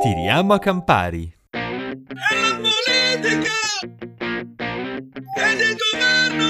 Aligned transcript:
Tiriamo 0.00 0.54
a 0.54 0.60
Campari. 0.60 1.34
È 1.50 1.58
la 1.58 2.60
politica! 2.60 3.50
È 5.34 5.48
il 5.50 5.76
governo! 5.76 6.48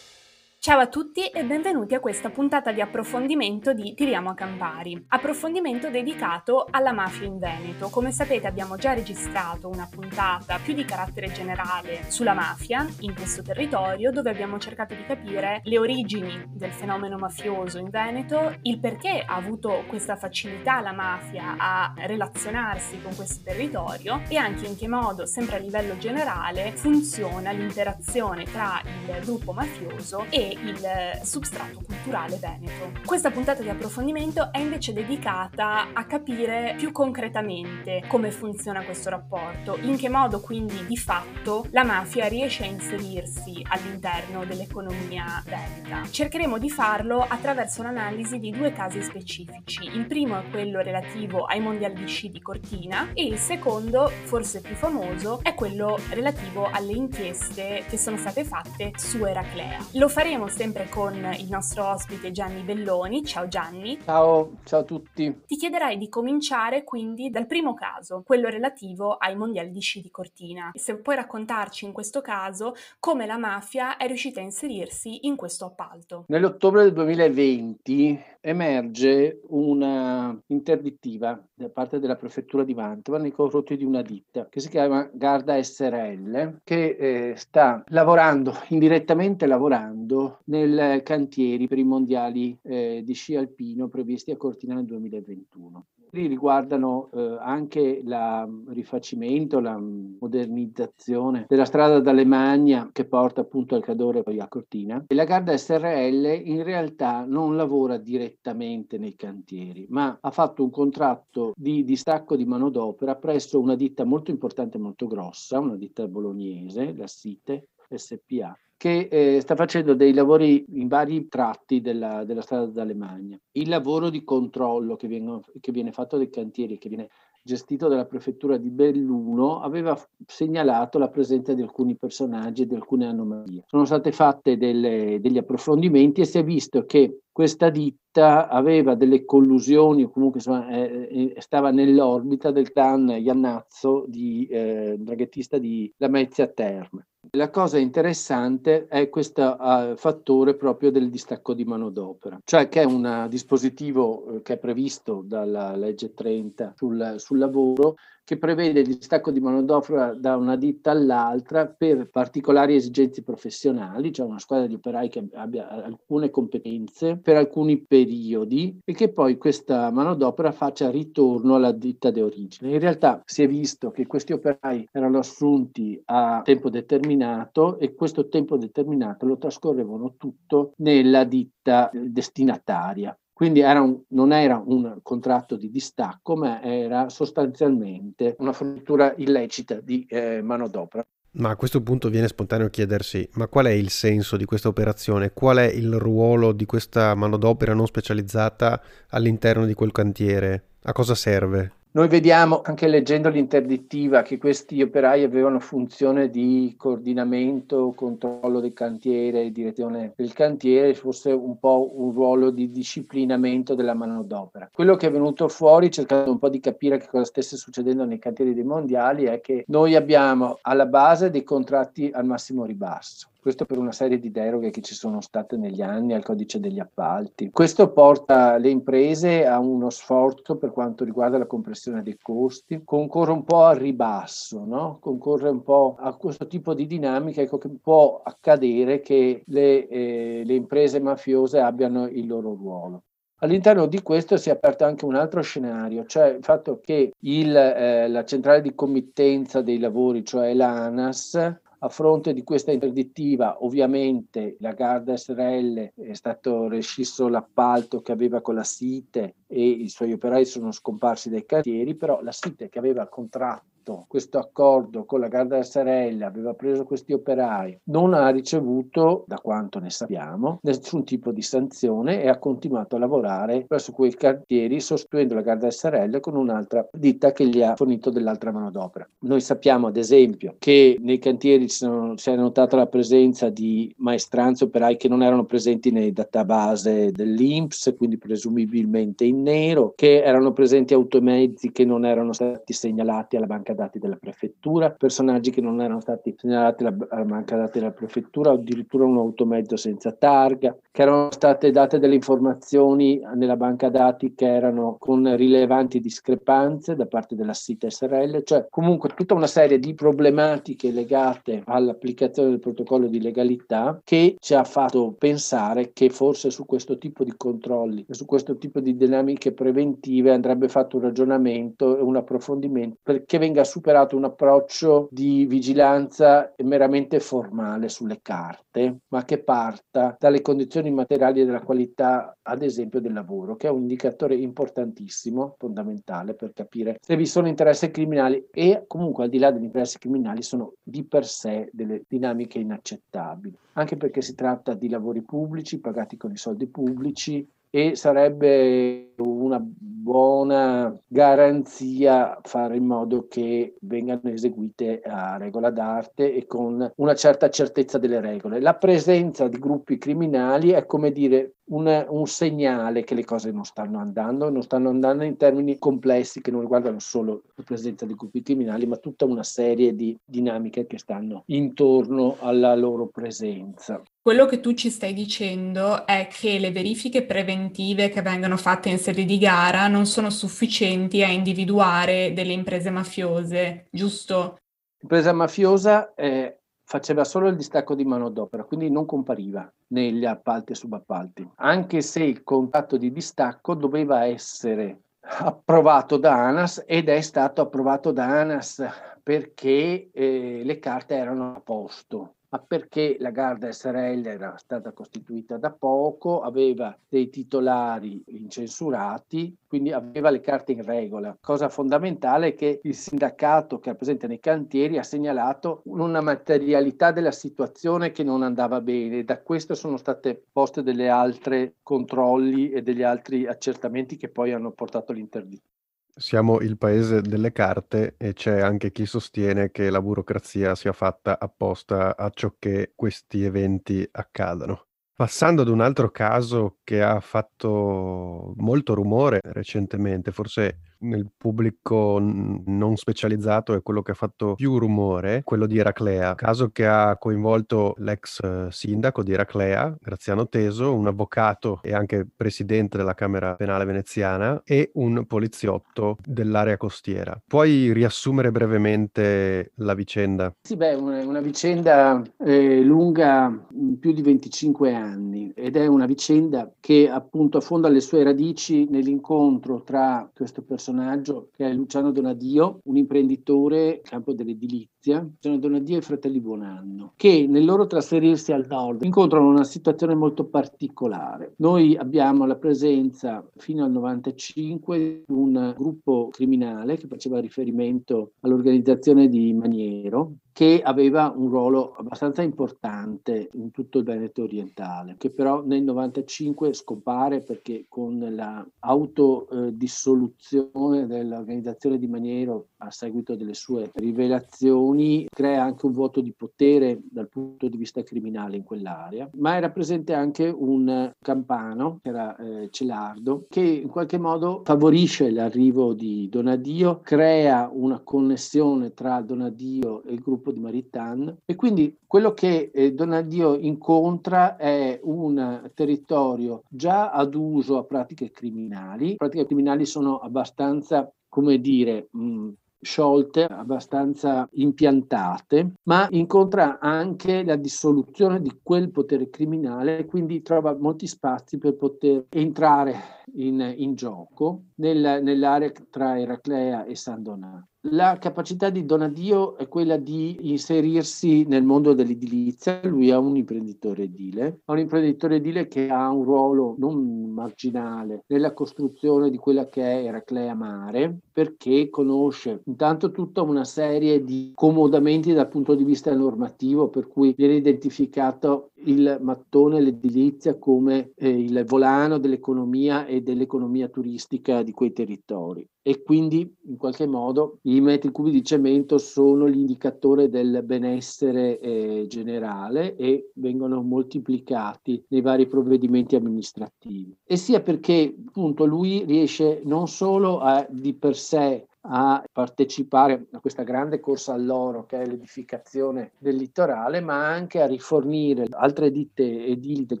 Ciao 0.66 0.80
a 0.80 0.88
tutti 0.88 1.28
e 1.28 1.44
benvenuti 1.44 1.94
a 1.94 2.00
questa 2.00 2.28
puntata 2.28 2.72
di 2.72 2.80
approfondimento 2.80 3.72
di 3.72 3.94
Tiriamo 3.94 4.30
a 4.30 4.34
Campari. 4.34 5.00
Approfondimento 5.10 5.90
dedicato 5.90 6.66
alla 6.68 6.90
mafia 6.90 7.28
in 7.28 7.38
Veneto. 7.38 7.88
Come 7.88 8.10
sapete 8.10 8.48
abbiamo 8.48 8.74
già 8.74 8.92
registrato 8.92 9.68
una 9.68 9.86
puntata 9.88 10.58
più 10.58 10.74
di 10.74 10.84
carattere 10.84 11.30
generale 11.30 12.10
sulla 12.10 12.34
mafia 12.34 12.84
in 13.02 13.14
questo 13.14 13.42
territorio 13.42 14.10
dove 14.10 14.28
abbiamo 14.28 14.58
cercato 14.58 14.92
di 14.96 15.04
capire 15.06 15.60
le 15.62 15.78
origini 15.78 16.44
del 16.48 16.72
fenomeno 16.72 17.16
mafioso 17.16 17.78
in 17.78 17.88
Veneto, 17.88 18.56
il 18.62 18.80
perché 18.80 19.22
ha 19.24 19.36
avuto 19.36 19.84
questa 19.86 20.16
facilità 20.16 20.80
la 20.80 20.92
mafia 20.92 21.54
a 21.56 21.94
relazionarsi 21.96 23.00
con 23.00 23.14
questo 23.14 23.44
territorio 23.44 24.20
e 24.26 24.36
anche 24.36 24.66
in 24.66 24.76
che 24.76 24.88
modo, 24.88 25.26
sempre 25.26 25.58
a 25.58 25.60
livello 25.60 25.96
generale, 25.96 26.72
funziona 26.74 27.52
l'interazione 27.52 28.42
tra 28.42 28.82
il 28.84 29.24
gruppo 29.24 29.52
mafioso 29.52 30.26
e 30.28 30.54
il 30.62 31.20
substrato 31.22 31.80
culturale 31.84 32.36
veneto. 32.36 32.92
Questa 33.04 33.30
puntata 33.30 33.62
di 33.62 33.68
approfondimento 33.68 34.52
è 34.52 34.58
invece 34.58 34.92
dedicata 34.92 35.88
a 35.92 36.04
capire 36.04 36.74
più 36.76 36.92
concretamente 36.92 38.04
come 38.06 38.30
funziona 38.30 38.82
questo 38.84 39.10
rapporto, 39.10 39.76
in 39.80 39.96
che 39.96 40.08
modo 40.08 40.40
quindi 40.40 40.86
di 40.86 40.96
fatto 40.96 41.66
la 41.70 41.84
mafia 41.84 42.28
riesce 42.28 42.64
a 42.64 42.66
inserirsi 42.66 43.62
all'interno 43.68 44.44
dell'economia 44.44 45.42
veneta. 45.44 46.08
Cercheremo 46.08 46.58
di 46.58 46.70
farlo 46.70 47.24
attraverso 47.26 47.82
l'analisi 47.82 48.38
di 48.38 48.50
due 48.50 48.72
casi 48.72 49.02
specifici. 49.02 49.84
Il 49.84 50.06
primo 50.06 50.38
è 50.38 50.48
quello 50.50 50.80
relativo 50.80 51.44
ai 51.44 51.60
mondiali 51.60 51.94
di 51.94 52.06
sci 52.06 52.30
di 52.30 52.40
Cortina 52.40 53.10
e 53.14 53.24
il 53.26 53.38
secondo, 53.38 54.10
forse 54.24 54.60
più 54.60 54.74
famoso, 54.74 55.40
è 55.42 55.54
quello 55.54 55.98
relativo 56.10 56.68
alle 56.70 56.92
inchieste 56.92 57.84
che 57.88 57.98
sono 57.98 58.16
state 58.16 58.44
fatte 58.44 58.92
su 58.96 59.24
Eraclea. 59.24 59.78
Lo 59.92 60.08
faremo 60.08 60.45
sempre 60.48 60.88
con 60.88 61.14
il 61.38 61.48
nostro 61.48 61.88
ospite 61.88 62.30
Gianni 62.30 62.62
Belloni. 62.62 63.24
Ciao 63.24 63.48
Gianni. 63.48 63.98
Ciao, 64.04 64.58
ciao 64.64 64.80
a 64.80 64.84
tutti. 64.84 65.42
Ti 65.46 65.56
chiederei 65.56 65.98
di 65.98 66.08
cominciare 66.08 66.84
quindi 66.84 67.30
dal 67.30 67.46
primo 67.46 67.74
caso, 67.74 68.22
quello 68.24 68.48
relativo 68.48 69.14
ai 69.14 69.36
mondiali 69.36 69.70
di 69.70 69.80
sci 69.80 70.00
di 70.00 70.10
Cortina. 70.10 70.70
Se 70.74 70.96
puoi 70.96 71.16
raccontarci 71.16 71.84
in 71.84 71.92
questo 71.92 72.20
caso 72.20 72.74
come 72.98 73.26
la 73.26 73.38
mafia 73.38 73.96
è 73.96 74.06
riuscita 74.06 74.40
a 74.40 74.44
inserirsi 74.44 75.26
in 75.26 75.36
questo 75.36 75.66
appalto. 75.66 76.24
Nell'ottobre 76.28 76.82
del 76.82 76.92
2020 76.92 78.24
emerge 78.40 79.40
una 79.48 80.38
interdittiva 80.46 81.42
da 81.52 81.68
parte 81.68 81.98
della 81.98 82.16
prefettura 82.16 82.62
di 82.62 82.74
Mantova 82.74 83.18
nei 83.18 83.32
confronti 83.32 83.76
di 83.76 83.84
una 83.84 84.02
ditta 84.02 84.46
che 84.48 84.60
si 84.60 84.68
chiama 84.68 85.08
Garda 85.12 85.60
SRL 85.60 86.60
che 86.62 86.96
eh, 86.98 87.34
sta 87.36 87.82
lavorando, 87.88 88.54
indirettamente 88.68 89.46
lavorando 89.46 90.35
nei 90.44 91.02
cantieri 91.02 91.66
per 91.68 91.78
i 91.78 91.84
mondiali 91.84 92.56
eh, 92.62 93.02
di 93.04 93.12
sci 93.12 93.36
alpino 93.36 93.88
previsti 93.88 94.30
a 94.30 94.36
Cortina 94.36 94.74
nel 94.74 94.84
2021 94.84 95.86
riguardano 96.24 97.10
eh, 97.12 97.36
anche 97.40 97.80
il 97.80 98.64
rifacimento, 98.68 99.60
la 99.60 99.78
modernizzazione 99.78 101.46
della 101.48 101.64
strada 101.64 102.00
d'Alemagna 102.00 102.90
che 102.92 103.04
porta 103.04 103.42
appunto 103.42 103.74
al 103.74 103.82
Cadore 103.82 104.22
poi 104.22 104.40
a 104.40 104.48
Cortina. 104.48 105.04
E 105.06 105.14
la 105.14 105.24
Garda 105.24 105.56
SRL 105.56 106.42
in 106.44 106.62
realtà 106.62 107.24
non 107.24 107.56
lavora 107.56 107.96
direttamente 107.98 108.98
nei 108.98 109.14
cantieri, 109.14 109.86
ma 109.90 110.16
ha 110.20 110.30
fatto 110.30 110.62
un 110.62 110.70
contratto 110.70 111.52
di 111.56 111.84
distacco 111.84 112.36
di 112.36 112.44
manodopera 112.44 113.16
presso 113.16 113.60
una 113.60 113.74
ditta 113.74 114.04
molto 114.04 114.30
importante 114.30 114.78
e 114.78 114.80
molto 114.80 115.06
grossa, 115.06 115.58
una 115.58 115.76
ditta 115.76 116.06
bolognese, 116.08 116.94
la 116.94 117.06
Site 117.06 117.68
SPA, 117.94 118.56
che 118.76 119.08
eh, 119.10 119.40
sta 119.40 119.54
facendo 119.54 119.94
dei 119.94 120.12
lavori 120.12 120.64
in 120.74 120.88
vari 120.88 121.28
tratti 121.28 121.80
della, 121.80 122.24
della 122.24 122.42
strada 122.42 122.66
d'Alemagna. 122.66 123.38
Il 123.52 123.68
lavoro 123.68 124.10
di 124.10 124.22
controllo 124.22 124.96
che 124.96 125.08
viene, 125.08 125.40
che 125.60 125.72
viene 125.72 125.92
fatto 125.92 126.16
dai 126.16 126.28
cantieri, 126.28 126.78
che 126.78 126.88
viene 126.88 127.08
gestito 127.46 127.86
dalla 127.88 128.04
prefettura 128.04 128.56
di 128.56 128.70
Belluno, 128.70 129.60
aveva 129.60 129.96
segnalato 130.26 130.98
la 130.98 131.08
presenza 131.08 131.54
di 131.54 131.62
alcuni 131.62 131.96
personaggi 131.96 132.62
e 132.62 132.66
di 132.66 132.74
alcune 132.74 133.06
anomalie. 133.06 133.62
Sono 133.66 133.84
state 133.84 134.10
fatte 134.10 134.56
delle, 134.56 135.18
degli 135.20 135.38
approfondimenti 135.38 136.20
e 136.20 136.24
si 136.24 136.38
è 136.38 136.44
visto 136.44 136.84
che 136.84 137.20
questa 137.30 137.70
ditta 137.70 138.48
aveva 138.48 138.94
delle 138.94 139.24
collusioni 139.24 140.02
o 140.02 140.10
comunque 140.10 140.40
insomma, 140.40 140.68
eh, 140.70 141.34
eh, 141.36 141.40
stava 141.40 141.70
nell'orbita 141.70 142.50
del 142.50 142.72
clan 142.72 143.08
Iannazzo, 143.10 144.04
di, 144.08 144.46
eh, 144.46 144.96
draghettista 144.98 145.58
di 145.58 145.92
Lamezia 145.98 146.48
Terme. 146.48 147.06
La 147.32 147.50
cosa 147.50 147.78
interessante 147.78 148.86
è 148.88 149.08
questo 149.08 149.56
uh, 149.58 149.96
fattore 149.96 150.54
proprio 150.54 150.90
del 150.90 151.10
distacco 151.10 151.54
di 151.54 151.64
manodopera, 151.64 152.38
cioè 152.44 152.68
che 152.68 152.82
è 152.82 152.84
un 152.84 153.26
dispositivo 153.28 154.34
uh, 154.34 154.42
che 154.42 154.54
è 154.54 154.58
previsto 154.58 155.22
dalla 155.24 155.74
legge 155.76 156.14
30 156.14 156.74
sul, 156.76 157.14
sul 157.18 157.38
lavoro 157.38 157.96
che 158.26 158.38
prevede 158.38 158.80
il 158.80 158.86
distacco 158.86 159.30
di 159.30 159.38
manodopera 159.38 160.12
da 160.12 160.36
una 160.36 160.56
ditta 160.56 160.90
all'altra 160.90 161.68
per 161.68 162.10
particolari 162.10 162.74
esigenze 162.74 163.22
professionali, 163.22 164.12
cioè 164.12 164.26
una 164.26 164.40
squadra 164.40 164.66
di 164.66 164.74
operai 164.74 165.08
che 165.08 165.28
abbia 165.34 165.68
alcune 165.68 166.30
competenze 166.30 167.18
per 167.18 167.36
alcuni 167.36 167.84
periodi 167.86 168.80
e 168.84 168.92
che 168.94 169.12
poi 169.12 169.36
questa 169.36 169.92
manodopera 169.92 170.50
faccia 170.50 170.90
ritorno 170.90 171.54
alla 171.54 171.70
ditta 171.70 172.10
di 172.10 172.20
origine. 172.20 172.72
In 172.72 172.80
realtà 172.80 173.22
si 173.24 173.44
è 173.44 173.46
visto 173.46 173.92
che 173.92 174.08
questi 174.08 174.32
operai 174.32 174.88
erano 174.90 175.18
assunti 175.18 176.02
a 176.06 176.40
tempo 176.42 176.68
determinato 176.68 177.78
e 177.78 177.94
questo 177.94 178.26
tempo 178.26 178.56
determinato 178.56 179.24
lo 179.24 179.38
trascorrevano 179.38 180.14
tutto 180.16 180.72
nella 180.78 181.22
ditta 181.22 181.92
destinataria. 181.92 183.16
Quindi 183.36 183.60
era 183.60 183.82
un, 183.82 184.00
non 184.08 184.32
era 184.32 184.56
un 184.64 185.00
contratto 185.02 185.56
di 185.56 185.68
distacco, 185.68 186.36
ma 186.36 186.62
era 186.62 187.10
sostanzialmente 187.10 188.34
una 188.38 188.54
fornitura 188.54 189.12
illecita 189.14 189.78
di 189.78 190.06
eh, 190.08 190.40
manodopera. 190.40 191.04
Ma 191.32 191.50
a 191.50 191.56
questo 191.56 191.82
punto 191.82 192.08
viene 192.08 192.28
spontaneo 192.28 192.70
chiedersi, 192.70 193.28
ma 193.34 193.46
qual 193.46 193.66
è 193.66 193.72
il 193.72 193.90
senso 193.90 194.38
di 194.38 194.46
questa 194.46 194.68
operazione? 194.68 195.34
Qual 195.34 195.58
è 195.58 195.66
il 195.66 195.98
ruolo 195.98 196.52
di 196.52 196.64
questa 196.64 197.14
manodopera 197.14 197.74
non 197.74 197.86
specializzata 197.86 198.80
all'interno 199.10 199.66
di 199.66 199.74
quel 199.74 199.92
cantiere? 199.92 200.68
A 200.84 200.92
cosa 200.92 201.14
serve? 201.14 201.75
Noi 201.96 202.08
vediamo 202.08 202.60
anche 202.62 202.88
leggendo 202.88 203.30
l'interdittiva 203.30 204.20
che 204.20 204.36
questi 204.36 204.82
operai 204.82 205.24
avevano 205.24 205.60
funzione 205.60 206.28
di 206.28 206.74
coordinamento, 206.76 207.94
controllo 207.96 208.60
del 208.60 208.74
cantiere, 208.74 209.50
direzione 209.50 210.12
del 210.14 210.34
cantiere, 210.34 210.92
fosse 210.92 211.32
un 211.32 211.58
po' 211.58 211.90
un 211.94 212.12
ruolo 212.12 212.50
di 212.50 212.70
disciplinamento 212.70 213.74
della 213.74 213.94
manodopera. 213.94 214.68
Quello 214.70 214.94
che 214.96 215.06
è 215.06 215.10
venuto 215.10 215.48
fuori, 215.48 215.90
cercando 215.90 216.32
un 216.32 216.38
po' 216.38 216.50
di 216.50 216.60
capire 216.60 216.98
che 216.98 217.08
cosa 217.08 217.24
stesse 217.24 217.56
succedendo 217.56 218.04
nei 218.04 218.18
cantieri 218.18 218.52
dei 218.52 218.62
mondiali, 218.62 219.24
è 219.24 219.40
che 219.40 219.64
noi 219.68 219.94
abbiamo 219.94 220.58
alla 220.60 220.84
base 220.84 221.30
dei 221.30 221.44
contratti 221.44 222.10
al 222.12 222.26
massimo 222.26 222.66
ribasso 222.66 223.28
questo 223.46 223.64
per 223.64 223.78
una 223.78 223.92
serie 223.92 224.18
di 224.18 224.32
deroghe 224.32 224.70
che 224.70 224.80
ci 224.80 224.92
sono 224.92 225.20
state 225.20 225.56
negli 225.56 225.80
anni 225.80 226.14
al 226.14 226.24
codice 226.24 226.58
degli 226.58 226.80
appalti. 226.80 227.50
Questo 227.52 227.92
porta 227.92 228.56
le 228.56 228.70
imprese 228.70 229.46
a 229.46 229.60
uno 229.60 229.88
sforzo 229.88 230.56
per 230.56 230.72
quanto 230.72 231.04
riguarda 231.04 231.38
la 231.38 231.46
compressione 231.46 232.02
dei 232.02 232.18
costi, 232.20 232.82
concorre 232.84 233.30
un 233.30 233.44
po' 233.44 233.62
al 233.62 233.76
ribasso, 233.76 234.64
no? 234.64 234.98
concorre 235.00 235.48
un 235.48 235.62
po' 235.62 235.94
a 235.96 236.16
questo 236.16 236.48
tipo 236.48 236.74
di 236.74 236.88
dinamica 236.88 237.40
ecco, 237.40 237.58
che 237.58 237.68
può 237.80 238.20
accadere 238.24 238.98
che 238.98 239.44
le, 239.46 239.86
eh, 239.86 240.42
le 240.44 240.54
imprese 240.54 240.98
mafiose 240.98 241.60
abbiano 241.60 242.08
il 242.08 242.26
loro 242.26 242.52
ruolo. 242.52 243.02
All'interno 243.40 243.86
di 243.86 244.02
questo 244.02 244.38
si 244.38 244.48
è 244.48 244.52
aperto 244.52 244.84
anche 244.84 245.04
un 245.04 245.14
altro 245.14 245.40
scenario, 245.42 246.04
cioè 246.06 246.30
il 246.30 246.42
fatto 246.42 246.80
che 246.82 247.12
il, 247.16 247.54
eh, 247.54 248.08
la 248.08 248.24
centrale 248.24 248.60
di 248.60 248.74
committenza 248.74 249.60
dei 249.60 249.78
lavori, 249.78 250.24
cioè 250.24 250.52
l'ANAS, 250.52 251.60
a 251.78 251.88
fronte 251.88 252.32
di 252.32 252.42
questa 252.42 252.72
interdittiva, 252.72 253.62
ovviamente 253.64 254.56
la 254.60 254.72
Garda 254.72 255.16
SRL 255.16 255.92
è 255.94 256.14
stato 256.14 256.68
rescisso 256.68 257.28
l'appalto 257.28 258.00
che 258.00 258.12
aveva 258.12 258.40
con 258.40 258.54
la 258.54 258.64
Site 258.64 259.36
e 259.46 259.66
i 259.66 259.88
suoi 259.88 260.12
operai 260.12 260.44
sono 260.44 260.72
scomparsi 260.72 261.28
dai 261.28 261.44
cantieri, 261.44 261.94
però 261.94 262.22
la 262.22 262.32
Site 262.32 262.68
che 262.68 262.78
aveva 262.78 263.06
contratto 263.08 263.74
fatto 263.86 264.04
questo 264.08 264.38
accordo 264.38 265.04
con 265.04 265.20
la 265.20 265.28
Garda 265.28 265.62
Sarella, 265.62 266.26
aveva 266.26 266.54
preso 266.54 266.84
questi 266.84 267.12
operai, 267.12 267.78
non 267.84 268.14
ha 268.14 268.28
ricevuto, 268.30 269.24
da 269.28 269.36
quanto 269.36 269.78
ne 269.78 269.90
sappiamo, 269.90 270.58
nessun 270.62 271.04
tipo 271.04 271.30
di 271.30 271.42
sanzione 271.42 272.22
e 272.22 272.28
ha 272.28 272.38
continuato 272.38 272.96
a 272.96 272.98
lavorare 272.98 273.64
presso 273.66 273.92
quei 273.92 274.12
cantieri 274.14 274.80
sostituendo 274.80 275.34
la 275.34 275.42
Garda 275.42 275.70
Sarella 275.70 276.18
con 276.18 276.34
un'altra 276.34 276.88
ditta 276.92 277.30
che 277.30 277.46
gli 277.46 277.62
ha 277.62 277.76
fornito 277.76 278.10
dell'altra 278.10 278.50
manodopera. 278.50 279.08
Noi 279.20 279.40
sappiamo 279.40 279.86
ad 279.86 279.96
esempio 279.96 280.56
che 280.58 280.96
nei 281.00 281.18
cantieri 281.18 281.68
si 281.68 281.84
è 281.84 282.36
notata 282.36 282.76
la 282.76 282.86
presenza 282.86 283.50
di 283.50 283.94
maestranze 283.98 284.64
operai 284.64 284.96
che 284.96 285.08
non 285.08 285.22
erano 285.22 285.44
presenti 285.44 285.92
nei 285.92 286.12
database 286.12 287.12
dell'Inps, 287.12 287.94
quindi 287.96 288.18
presumibilmente 288.18 289.24
in 289.24 289.42
nero, 289.42 289.92
che 289.94 290.22
erano 290.22 290.52
presenti 290.52 290.94
automezzi 290.94 291.70
che 291.70 291.84
non 291.84 292.04
erano 292.04 292.32
stati 292.32 292.72
segnalati 292.72 293.36
alla 293.36 293.46
banca 293.46 293.74
dati 293.76 294.00
della 294.00 294.16
prefettura, 294.16 294.90
personaggi 294.90 295.50
che 295.52 295.60
non 295.60 295.80
erano 295.80 296.00
stati 296.00 296.34
segnalati 296.36 296.84
alla, 296.84 297.24
banca 297.24 297.56
dati 297.56 297.78
della 297.78 297.92
prefettura, 297.92 298.50
addirittura 298.50 299.04
un 299.04 299.18
automezzo 299.18 299.76
senza 299.76 300.10
targa, 300.10 300.76
che 300.90 301.02
erano 301.02 301.30
state 301.30 301.70
date 301.70 301.98
delle 302.00 302.14
informazioni 302.14 303.20
nella 303.34 303.56
banca 303.56 303.88
dati 303.88 304.34
che 304.34 304.46
erano 304.46 304.96
con 304.98 305.36
rilevanti 305.36 306.00
discrepanze 306.00 306.96
da 306.96 307.06
parte 307.06 307.36
della 307.36 307.52
SITA 307.52 307.90
SRL, 307.90 308.42
cioè 308.42 308.66
comunque 308.70 309.10
tutta 309.14 309.34
una 309.34 309.46
serie 309.46 309.78
di 309.78 309.94
problematiche 309.94 310.90
legate 310.90 311.62
all'applicazione 311.66 312.48
del 312.50 312.60
protocollo 312.60 313.06
di 313.06 313.20
legalità 313.20 314.00
che 314.02 314.36
ci 314.40 314.54
ha 314.54 314.64
fatto 314.64 315.14
pensare 315.18 315.92
che 315.92 316.08
forse 316.08 316.50
su 316.50 316.64
questo 316.64 316.96
tipo 316.98 317.24
di 317.24 317.34
controlli 317.36 318.04
e 318.08 318.14
su 318.14 318.24
questo 318.24 318.56
tipo 318.56 318.80
di 318.80 318.96
dinamiche 318.96 319.52
preventive 319.52 320.32
andrebbe 320.32 320.68
fatto 320.68 320.96
un 320.96 321.02
ragionamento 321.02 321.96
e 321.98 322.00
un 322.00 322.16
approfondimento 322.16 322.98
perché 323.02 323.38
venga 323.38 323.64
superato 323.66 324.16
un 324.16 324.24
approccio 324.24 325.08
di 325.10 325.44
vigilanza 325.44 326.54
meramente 326.64 327.20
formale 327.20 327.90
sulle 327.90 328.20
carte, 328.22 329.00
ma 329.08 329.24
che 329.24 329.42
parta 329.42 330.16
dalle 330.18 330.40
condizioni 330.40 330.90
materiali 330.90 331.42
e 331.42 331.44
della 331.44 331.60
qualità, 331.60 332.36
ad 332.40 332.62
esempio, 332.62 333.00
del 333.00 333.12
lavoro, 333.12 333.56
che 333.56 333.66
è 333.66 333.70
un 333.70 333.82
indicatore 333.82 334.34
importantissimo, 334.36 335.56
fondamentale 335.58 336.34
per 336.34 336.52
capire 336.54 336.96
se 337.00 337.16
vi 337.16 337.26
sono 337.26 337.48
interessi 337.48 337.90
criminali 337.90 338.46
e 338.50 338.84
comunque 338.86 339.24
al 339.24 339.30
di 339.30 339.38
là 339.38 339.50
degli 339.50 339.64
interessi 339.64 339.98
criminali 339.98 340.42
sono 340.42 340.72
di 340.82 341.04
per 341.04 341.26
sé 341.26 341.68
delle 341.72 342.02
dinamiche 342.08 342.58
inaccettabili, 342.58 343.56
anche 343.74 343.96
perché 343.96 344.22
si 344.22 344.34
tratta 344.34 344.74
di 344.74 344.88
lavori 344.88 345.22
pubblici 345.22 345.80
pagati 345.80 346.16
con 346.16 346.30
i 346.30 346.36
soldi 346.36 346.66
pubblici 346.66 347.46
e 347.76 347.94
sarebbe 347.94 349.12
una 349.18 349.60
buona 349.60 350.98
garanzia 351.06 352.38
fare 352.42 352.76
in 352.76 352.86
modo 352.86 353.26
che 353.28 353.74
vengano 353.82 354.30
eseguite 354.30 355.02
a 355.02 355.36
regola 355.36 355.68
d'arte 355.68 356.32
e 356.32 356.46
con 356.46 356.90
una 356.96 357.14
certa 357.14 357.50
certezza 357.50 357.98
delle 357.98 358.22
regole. 358.22 358.60
La 358.62 358.76
presenza 358.76 359.46
di 359.48 359.58
gruppi 359.58 359.98
criminali 359.98 360.70
è 360.70 360.86
come 360.86 361.12
dire 361.12 361.56
un, 361.68 362.06
un, 362.08 362.26
segnale 362.26 363.02
che 363.04 363.14
le 363.14 363.24
cose 363.24 363.50
non 363.50 363.64
stanno 363.64 363.98
andando, 363.98 364.50
non 364.50 364.62
stanno 364.62 364.88
andando 364.88 365.24
in 365.24 365.36
termini 365.36 365.78
complessi 365.78 366.40
che 366.40 366.50
non 366.50 366.60
riguardano 366.60 366.98
solo 366.98 367.42
la 367.54 367.62
presenza 367.64 368.04
di 368.04 368.14
gruppi 368.14 368.42
criminali, 368.42 368.86
ma 368.86 368.96
tutta 368.96 369.24
una 369.24 369.42
serie 369.42 369.94
di 369.94 370.16
dinamiche 370.24 370.86
che 370.86 370.98
stanno 370.98 371.42
intorno 371.46 372.36
alla 372.40 372.74
loro 372.74 373.06
presenza. 373.08 374.02
Quello 374.20 374.46
che 374.46 374.60
tu 374.60 374.74
ci 374.74 374.90
stai 374.90 375.12
dicendo 375.12 376.04
è 376.06 376.28
che 376.28 376.58
le 376.58 376.72
verifiche 376.72 377.24
preventive 377.24 378.08
che 378.08 378.22
vengono 378.22 378.56
fatte 378.56 378.88
in 378.88 378.98
sede 378.98 379.24
di 379.24 379.38
gara 379.38 379.86
non 379.86 380.06
sono 380.06 380.30
sufficienti 380.30 381.22
a 381.22 381.28
individuare 381.28 382.32
delle 382.32 382.52
imprese 382.52 382.90
mafiose, 382.90 383.86
giusto? 383.90 384.56
L'impresa 384.98 385.32
mafiosa 385.32 386.14
eh, 386.14 386.58
faceva 386.86 387.24
solo 387.24 387.48
il 387.48 387.56
distacco 387.56 387.96
di 387.96 388.04
manodopera, 388.04 388.62
quindi 388.62 388.90
non 388.90 389.06
compariva 389.06 389.70
negli 389.88 390.24
appalti 390.24 390.72
e 390.72 390.76
subappalti, 390.76 391.50
anche 391.56 392.00
se 392.00 392.22
il 392.22 392.44
contratto 392.44 392.96
di 392.96 393.10
distacco 393.10 393.74
doveva 393.74 394.24
essere 394.24 395.00
approvato 395.18 396.16
da 396.16 396.46
ANAS 396.46 396.84
ed 396.86 397.08
è 397.08 397.20
stato 397.20 397.60
approvato 397.60 398.12
da 398.12 398.26
ANAS 398.26 398.86
perché 399.20 400.10
eh, 400.12 400.60
le 400.62 400.78
carte 400.78 401.16
erano 401.16 401.56
a 401.56 401.60
posto 401.60 402.36
ma 402.48 402.58
perché 402.58 403.16
la 403.18 403.30
Garda 403.30 403.70
SRL 403.70 404.26
era 404.26 404.56
stata 404.56 404.92
costituita 404.92 405.56
da 405.56 405.70
poco, 405.72 406.40
aveva 406.40 406.96
dei 407.08 407.28
titolari 407.28 408.22
incensurati, 408.26 409.56
quindi 409.66 409.92
aveva 409.92 410.30
le 410.30 410.40
carte 410.40 410.72
in 410.72 410.84
regola. 410.84 411.36
Cosa 411.40 411.68
fondamentale 411.68 412.48
è 412.48 412.54
che 412.54 412.80
il 412.82 412.94
sindacato 412.94 413.78
che 413.78 413.90
rappresenta 413.90 414.26
nei 414.26 414.40
cantieri 414.40 414.98
ha 414.98 415.02
segnalato 415.02 415.82
una 415.84 416.20
materialità 416.20 417.12
della 417.12 417.32
situazione 417.32 418.12
che 418.12 418.22
non 418.22 418.42
andava 418.42 418.80
bene. 418.80 419.24
Da 419.24 419.40
questo 419.40 419.74
sono 419.74 419.96
state 419.96 420.40
poste 420.52 420.82
delle 420.82 421.08
altre 421.08 421.74
controlli 421.82 422.70
e 422.70 422.82
degli 422.82 423.02
altri 423.02 423.46
accertamenti 423.46 424.16
che 424.16 424.28
poi 424.28 424.52
hanno 424.52 424.70
portato 424.70 425.12
all'interditto. 425.12 425.75
Siamo 426.18 426.60
il 426.60 426.78
paese 426.78 427.20
delle 427.20 427.52
carte 427.52 428.14
e 428.16 428.32
c'è 428.32 428.60
anche 428.60 428.90
chi 428.90 429.04
sostiene 429.04 429.70
che 429.70 429.90
la 429.90 430.00
burocrazia 430.00 430.74
sia 430.74 430.92
fatta 430.92 431.38
apposta 431.38 432.16
a 432.16 432.30
ciò 432.30 432.54
che 432.58 432.92
questi 432.94 433.44
eventi 433.44 434.06
accadano. 434.12 434.86
Passando 435.14 435.60
ad 435.62 435.68
un 435.68 435.80
altro 435.82 436.10
caso 436.10 436.78
che 436.84 437.02
ha 437.02 437.20
fatto 437.20 438.54
molto 438.56 438.94
rumore 438.94 439.40
recentemente, 439.42 440.32
forse 440.32 440.80
nel 441.00 441.28
pubblico 441.36 442.18
non 442.20 442.96
specializzato 442.96 443.74
è 443.74 443.82
quello 443.82 444.02
che 444.02 444.12
ha 444.12 444.14
fatto 444.14 444.54
più 444.54 444.78
rumore, 444.78 445.42
quello 445.44 445.66
di 445.66 445.78
Eraclea, 445.78 446.34
caso 446.34 446.70
che 446.70 446.86
ha 446.86 447.16
coinvolto 447.18 447.94
l'ex 447.98 448.42
eh, 448.42 448.68
sindaco 448.70 449.22
di 449.22 449.32
Eraclea, 449.32 449.94
Graziano 450.00 450.48
Teso, 450.48 450.94
un 450.94 451.06
avvocato 451.06 451.80
e 451.82 451.92
anche 451.92 452.26
presidente 452.34 452.96
della 452.96 453.14
Camera 453.14 453.54
Penale 453.54 453.84
veneziana 453.84 454.62
e 454.64 454.90
un 454.94 455.26
poliziotto 455.26 456.16
dell'area 456.24 456.76
costiera. 456.76 457.40
Puoi 457.46 457.92
riassumere 457.92 458.50
brevemente 458.50 459.72
la 459.76 459.94
vicenda? 459.94 460.54
Sì, 460.62 460.76
beh, 460.76 460.94
una, 460.94 461.24
una 461.24 461.40
vicenda 461.40 462.22
eh, 462.38 462.80
lunga 462.80 463.48
mm, 463.48 463.94
più 463.94 464.12
di 464.12 464.22
25 464.22 464.94
anni 464.94 465.52
ed 465.54 465.76
è 465.76 465.86
una 465.86 466.06
vicenda 466.06 466.72
che 466.80 467.08
appunto 467.08 467.58
affonda 467.58 467.88
le 467.88 468.00
sue 468.00 468.22
radici 468.22 468.86
nell'incontro 468.88 469.82
tra 469.82 470.28
questo 470.34 470.62
personaggio 470.62 470.85
personaggio 470.86 471.50
che 471.52 471.68
è 471.68 471.72
Luciano 471.72 472.12
Donadio, 472.12 472.78
un 472.84 472.96
imprenditore 472.96 473.86
nel 473.86 474.00
campo 474.02 474.32
dell'edilizia, 474.32 474.88
Luciano 475.06 475.58
Donadio 475.58 475.98
e 475.98 476.00
fratelli 476.00 476.40
Buonanno, 476.40 477.12
che 477.14 477.46
nel 477.48 477.64
loro 477.64 477.86
trasferirsi 477.86 478.50
al 478.50 478.66
nord 478.68 479.04
incontrano 479.04 479.48
una 479.48 479.62
situazione 479.62 480.16
molto 480.16 480.46
particolare. 480.46 481.52
Noi 481.58 481.96
abbiamo 481.96 482.44
la 482.44 482.56
presenza 482.56 483.48
fino 483.54 483.84
al 483.84 483.92
95 483.92 484.98
di 484.98 485.22
un 485.28 485.72
gruppo 485.76 486.26
criminale 486.32 486.96
che 486.96 487.06
faceva 487.06 487.38
riferimento 487.38 488.32
all'organizzazione 488.40 489.28
di 489.28 489.52
Maniero, 489.52 490.38
che 490.52 490.80
aveva 490.82 491.32
un 491.36 491.50
ruolo 491.50 491.92
abbastanza 491.92 492.42
importante 492.42 493.50
in 493.52 493.70
tutto 493.70 493.98
il 493.98 494.04
Veneto 494.04 494.42
orientale, 494.42 495.14
che 495.18 495.30
però 495.30 495.62
nel 495.62 495.82
95 495.82 496.72
scompare 496.72 497.40
perché 497.40 497.84
con 497.88 498.18
l'autodissoluzione 498.18 501.02
eh, 501.02 501.06
dell'organizzazione 501.06 501.98
di 501.98 502.08
Maniero 502.08 502.68
a 502.78 502.90
seguito 502.90 503.36
delle 503.36 503.52
sue 503.52 503.90
rivelazioni 503.94 504.95
crea 505.30 505.62
anche 505.62 505.86
un 505.86 505.92
vuoto 505.92 506.20
di 506.20 506.32
potere 506.32 507.00
dal 507.10 507.28
punto 507.28 507.68
di 507.68 507.76
vista 507.76 508.02
criminale 508.02 508.56
in 508.56 508.62
quell'area, 508.62 509.28
ma 509.34 509.56
era 509.56 509.70
presente 509.70 510.14
anche 510.14 510.48
un 510.48 511.12
campano, 511.20 511.98
che 512.02 512.08
era 512.08 512.36
eh, 512.36 512.68
Celardo, 512.70 513.46
che 513.48 513.60
in 513.60 513.88
qualche 513.88 514.18
modo 514.18 514.62
favorisce 514.64 515.30
l'arrivo 515.30 515.92
di 515.92 516.28
Donadio, 516.28 517.00
crea 517.02 517.68
una 517.72 518.00
connessione 518.00 518.94
tra 518.94 519.20
Donadio 519.20 520.02
e 520.02 520.12
il 520.12 520.20
gruppo 520.20 520.52
di 520.52 520.60
Maritain 520.60 521.36
e 521.44 521.54
quindi 521.54 521.96
quello 522.06 522.32
che 522.32 522.70
eh, 522.72 522.92
Donadio 522.92 523.56
incontra 523.56 524.56
è 524.56 525.00
un 525.02 525.70
territorio 525.74 526.62
già 526.68 527.10
ad 527.10 527.34
uso 527.34 527.78
a 527.78 527.84
pratiche 527.84 528.30
criminali. 528.30 529.16
Pratiche 529.16 529.46
criminali 529.46 529.84
sono 529.84 530.18
abbastanza, 530.18 531.10
come 531.28 531.60
dire, 531.60 532.08
mh, 532.10 532.48
sciolte, 532.86 533.44
abbastanza 533.44 534.48
impiantate, 534.52 535.72
ma 535.82 536.06
incontra 536.10 536.78
anche 536.78 537.44
la 537.44 537.56
dissoluzione 537.56 538.40
di 538.40 538.60
quel 538.62 538.90
potere 538.90 539.28
criminale, 539.28 540.06
quindi 540.06 540.40
trova 540.40 540.74
molti 540.78 541.08
spazi 541.08 541.58
per 541.58 541.74
poter 541.76 542.24
entrare 542.30 542.94
in, 543.34 543.74
in 543.76 543.94
gioco 543.94 544.62
nel, 544.76 545.20
nell'area 545.22 545.72
tra 545.90 546.18
Eraclea 546.18 546.84
e 546.84 546.94
San 546.94 547.22
Donato. 547.22 547.68
La 547.90 548.16
capacità 548.18 548.68
di 548.68 548.84
Donadio 548.84 549.56
è 549.56 549.68
quella 549.68 549.96
di 549.96 550.50
inserirsi 550.50 551.44
nel 551.44 551.62
mondo 551.62 551.92
dell'edilizia. 551.94 552.80
Lui 552.82 553.10
è 553.10 553.16
un 553.16 553.36
imprenditore 553.36 554.04
edile, 554.04 554.60
è 554.64 554.70
un 554.72 554.80
imprenditore 554.80 555.36
edile 555.36 555.68
che 555.68 555.88
ha 555.88 556.10
un 556.10 556.24
ruolo 556.24 556.74
non 556.78 557.30
marginale 557.30 558.24
nella 558.26 558.52
costruzione 558.54 559.30
di 559.30 559.36
quella 559.36 559.68
che 559.68 559.82
è 559.82 560.04
Eraclea 560.04 560.54
Mare, 560.54 561.16
perché 561.30 561.88
conosce 561.88 562.62
intanto 562.64 563.12
tutta 563.12 563.42
una 563.42 563.64
serie 563.64 564.24
di 564.24 564.50
comodamenti 564.54 565.32
dal 565.32 565.48
punto 565.48 565.76
di 565.76 565.84
vista 565.84 566.12
normativo, 566.12 566.88
per 566.88 567.06
cui 567.06 567.34
viene 567.36 567.54
identificato 567.54 568.70
il 568.86 569.18
mattone, 569.20 569.80
l'edilizia 569.80 570.58
come 570.58 571.12
eh, 571.14 571.28
il 571.28 571.64
volano 571.66 572.18
dell'economia 572.18 573.06
e 573.06 573.22
dell'economia 573.22 573.88
turistica 573.88 574.62
di 574.62 574.72
quei 574.72 574.92
territori 574.92 575.66
e 575.86 576.02
quindi 576.02 576.52
in 576.66 576.76
qualche 576.76 577.06
modo 577.06 577.58
i 577.62 577.80
metri 577.80 578.10
cubi 578.10 578.32
di 578.32 578.42
cemento 578.42 578.98
sono 578.98 579.46
l'indicatore 579.46 580.28
del 580.28 580.62
benessere 580.64 581.60
eh, 581.60 582.06
generale 582.08 582.96
e 582.96 583.30
vengono 583.34 583.82
moltiplicati 583.82 585.04
nei 585.10 585.20
vari 585.20 585.46
provvedimenti 585.46 586.16
amministrativi. 586.16 587.16
E 587.24 587.36
sia 587.36 587.60
perché 587.60 588.12
appunto 588.26 588.64
lui 588.64 589.04
riesce 589.04 589.62
non 589.64 589.86
solo 589.86 590.40
a, 590.40 590.66
di 590.68 590.92
per 590.92 591.14
sé 591.14 591.68
a 591.88 592.22
partecipare 592.30 593.26
a 593.32 593.40
questa 593.40 593.62
grande 593.62 594.00
corsa 594.00 594.32
all'oro 594.32 594.86
che 594.86 595.00
è 595.00 595.06
l'edificazione 595.06 596.12
del 596.18 596.36
litorale, 596.36 597.00
ma 597.00 597.26
anche 597.26 597.60
a 597.60 597.66
rifornire 597.66 598.46
altre 598.50 598.90
ditte 598.90 599.22
edili 599.46 599.86
del 599.86 600.00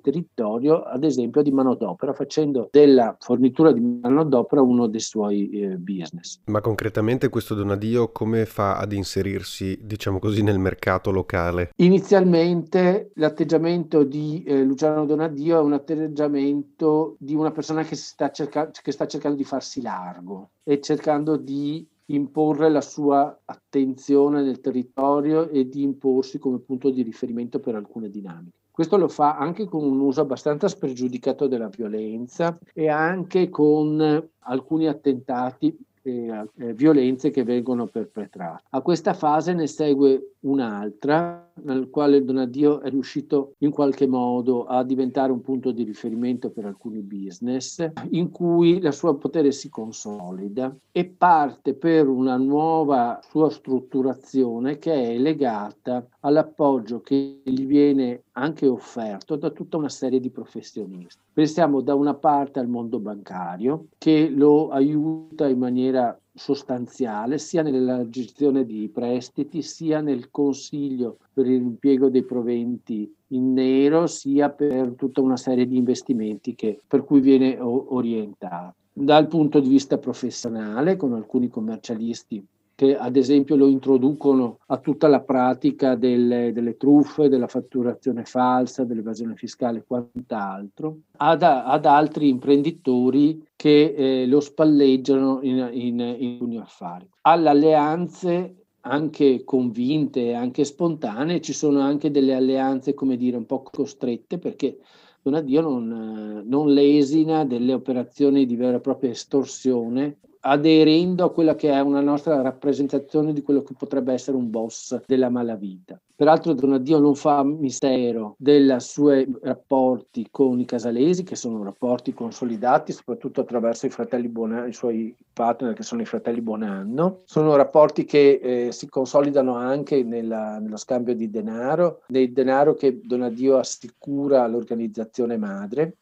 territorio, 0.00 0.82
ad 0.82 1.04
esempio 1.04 1.42
di 1.42 1.50
manodopera, 1.50 2.12
facendo 2.12 2.68
della 2.70 3.16
fornitura 3.18 3.72
di 3.72 3.80
manodopera 3.80 4.62
uno 4.62 4.86
dei 4.86 5.00
suoi 5.00 5.50
eh, 5.50 5.76
business. 5.76 6.40
Ma 6.46 6.60
concretamente 6.60 7.28
questo 7.28 7.54
Donadio 7.54 8.12
come 8.12 8.46
fa 8.46 8.78
ad 8.78 8.92
inserirsi, 8.92 9.78
diciamo 9.82 10.18
così, 10.18 10.42
nel 10.42 10.58
mercato 10.58 11.10
locale? 11.10 11.70
Inizialmente 11.76 13.10
l'atteggiamento 13.14 14.04
di 14.04 14.42
eh, 14.44 14.62
Luciano 14.62 15.04
Donadio 15.04 15.58
è 15.58 15.62
un 15.62 15.72
atteggiamento 15.72 17.16
di 17.18 17.34
una 17.34 17.50
persona 17.50 17.82
che 17.82 17.96
sta, 17.96 18.30
cerca- 18.30 18.70
che 18.70 18.92
sta 18.92 19.06
cercando 19.06 19.36
di 19.36 19.44
farsi 19.44 19.80
largo 19.82 20.50
e 20.68 20.80
cercando 20.80 21.36
di 21.36 21.86
imporre 22.06 22.68
la 22.68 22.80
sua 22.80 23.40
attenzione 23.44 24.42
nel 24.42 24.60
territorio 24.60 25.48
e 25.48 25.68
di 25.68 25.82
imporsi 25.82 26.40
come 26.40 26.58
punto 26.58 26.90
di 26.90 27.02
riferimento 27.02 27.60
per 27.60 27.76
alcune 27.76 28.10
dinamiche. 28.10 28.56
Questo 28.72 28.96
lo 28.96 29.06
fa 29.06 29.36
anche 29.38 29.66
con 29.66 29.84
un 29.84 30.00
uso 30.00 30.20
abbastanza 30.20 30.66
spregiudicato 30.66 31.46
della 31.46 31.68
violenza 31.68 32.58
e 32.74 32.88
anche 32.88 33.48
con 33.48 34.28
alcuni 34.40 34.88
attentati 34.88 35.74
eh, 36.06 36.72
violenze 36.74 37.30
che 37.30 37.44
vengono 37.44 37.86
perpetrate. 37.86 38.62
A 38.70 38.80
questa 38.80 39.14
fase 39.14 39.52
ne 39.52 39.66
segue 39.66 40.34
un'altra 40.40 41.50
nel 41.62 41.88
quale 41.90 42.24
Donadio 42.24 42.80
è 42.80 42.90
riuscito 42.90 43.54
in 43.58 43.70
qualche 43.70 44.06
modo 44.06 44.66
a 44.66 44.84
diventare 44.84 45.32
un 45.32 45.40
punto 45.40 45.70
di 45.70 45.82
riferimento 45.82 46.50
per 46.50 46.66
alcuni 46.66 47.00
business, 47.00 47.90
in 48.10 48.30
cui 48.30 48.76
il 48.76 48.92
suo 48.92 49.14
potere 49.16 49.52
si 49.52 49.68
consolida 49.68 50.74
e 50.92 51.04
parte 51.06 51.74
per 51.74 52.08
una 52.08 52.36
nuova 52.36 53.20
sua 53.28 53.50
strutturazione 53.50 54.78
che 54.78 54.92
è 54.92 55.18
legata 55.18 56.06
all'appoggio 56.20 57.00
che 57.00 57.40
gli 57.42 57.66
viene 57.66 58.22
anche 58.38 58.66
offerto 58.66 59.36
da 59.36 59.50
tutta 59.50 59.76
una 59.76 59.88
serie 59.88 60.20
di 60.20 60.30
professionisti. 60.30 61.20
Pensiamo 61.32 61.80
da 61.80 61.94
una 61.94 62.14
parte 62.14 62.58
al 62.58 62.68
mondo 62.68 62.98
bancario 62.98 63.86
che 63.98 64.28
lo 64.28 64.68
aiuta 64.70 65.48
in 65.48 65.58
maniera 65.58 66.18
sostanziale 66.34 67.38
sia 67.38 67.62
nella 67.62 68.08
gestione 68.08 68.64
di 68.64 68.90
prestiti 68.92 69.62
sia 69.62 70.00
nel 70.00 70.30
consiglio 70.30 71.18
per 71.32 71.46
l'impiego 71.46 72.10
dei 72.10 72.24
proventi 72.24 73.10
in 73.28 73.54
nero 73.54 74.06
sia 74.06 74.50
per 74.50 74.92
tutta 74.96 75.22
una 75.22 75.36
serie 75.36 75.66
di 75.66 75.76
investimenti 75.76 76.54
che, 76.54 76.80
per 76.86 77.04
cui 77.04 77.20
viene 77.20 77.58
orientato. 77.58 78.74
Dal 78.92 79.28
punto 79.28 79.60
di 79.60 79.68
vista 79.68 79.98
professionale, 79.98 80.96
con 80.96 81.12
alcuni 81.12 81.48
commercialisti 81.48 82.42
che 82.76 82.94
ad 82.94 83.16
esempio 83.16 83.56
lo 83.56 83.68
introducono 83.68 84.58
a 84.66 84.76
tutta 84.76 85.08
la 85.08 85.22
pratica 85.22 85.94
delle, 85.94 86.52
delle 86.52 86.76
truffe, 86.76 87.30
della 87.30 87.48
fatturazione 87.48 88.24
falsa, 88.24 88.84
dell'evasione 88.84 89.34
fiscale 89.34 89.78
e 89.78 89.84
quant'altro, 89.86 90.98
ad, 91.16 91.42
ad, 91.42 91.86
altri 91.86 92.28
imprenditori 92.28 93.42
che 93.56 93.94
eh, 93.96 94.26
lo 94.26 94.40
spalleggiano 94.40 95.40
in, 95.40 96.02
alcuni 96.02 96.58
affari. 96.58 97.08
Alle 97.22 97.48
alleanze 97.48 98.54
anche 98.82 99.42
convinte, 99.42 100.34
anche 100.34 100.64
spontanee, 100.64 101.40
ci 101.40 101.54
sono 101.54 101.80
anche 101.80 102.10
delle 102.10 102.34
alleanze, 102.34 102.92
come 102.92 103.16
dire, 103.16 103.38
un 103.38 103.46
po' 103.46 103.62
costrette 103.62 104.38
perché 104.38 104.76
Donadio 105.22 105.62
non, 105.62 106.42
non 106.44 106.72
lesina 106.72 107.46
delle 107.46 107.72
operazioni 107.72 108.44
di 108.44 108.54
vera 108.54 108.76
e 108.76 108.80
propria 108.80 109.10
estorsione 109.10 110.18
aderendo 110.46 111.24
a 111.24 111.32
quella 111.32 111.56
che 111.56 111.70
è 111.70 111.80
una 111.80 112.00
nostra 112.00 112.40
rappresentazione 112.40 113.32
di 113.32 113.42
quello 113.42 113.62
che 113.62 113.74
potrebbe 113.76 114.12
essere 114.12 114.36
un 114.36 114.48
boss 114.48 115.00
della 115.06 115.28
malavita. 115.28 116.00
Peraltro 116.14 116.54
Donadio 116.54 116.98
non 116.98 117.14
fa 117.14 117.42
mistero 117.44 118.36
dei 118.38 118.74
suoi 118.78 119.30
rapporti 119.42 120.28
con 120.30 120.58
i 120.58 120.64
casalesi, 120.64 121.24
che 121.24 121.36
sono 121.36 121.62
rapporti 121.62 122.14
consolidati 122.14 122.92
soprattutto 122.92 123.42
attraverso 123.42 123.84
i 123.84 123.90
fratelli 123.90 124.28
Bonanno, 124.28 124.66
i 124.66 124.72
suoi 124.72 125.14
partner 125.32 125.74
che 125.74 125.82
sono 125.82 126.00
i 126.00 126.06
fratelli 126.06 126.40
Bonanno. 126.40 127.20
Sono 127.24 127.54
rapporti 127.56 128.04
che 128.04 128.40
eh, 128.42 128.72
si 128.72 128.88
consolidano 128.88 129.56
anche 129.56 130.02
nella, 130.04 130.58
nello 130.58 130.78
scambio 130.78 131.14
di 131.14 131.28
denaro, 131.28 132.02
del 132.06 132.32
denaro 132.32 132.74
che 132.74 132.98
Donadio 133.02 133.58
assicura 133.58 134.42
all'organizzazione 134.42 135.36
madre 135.36 135.96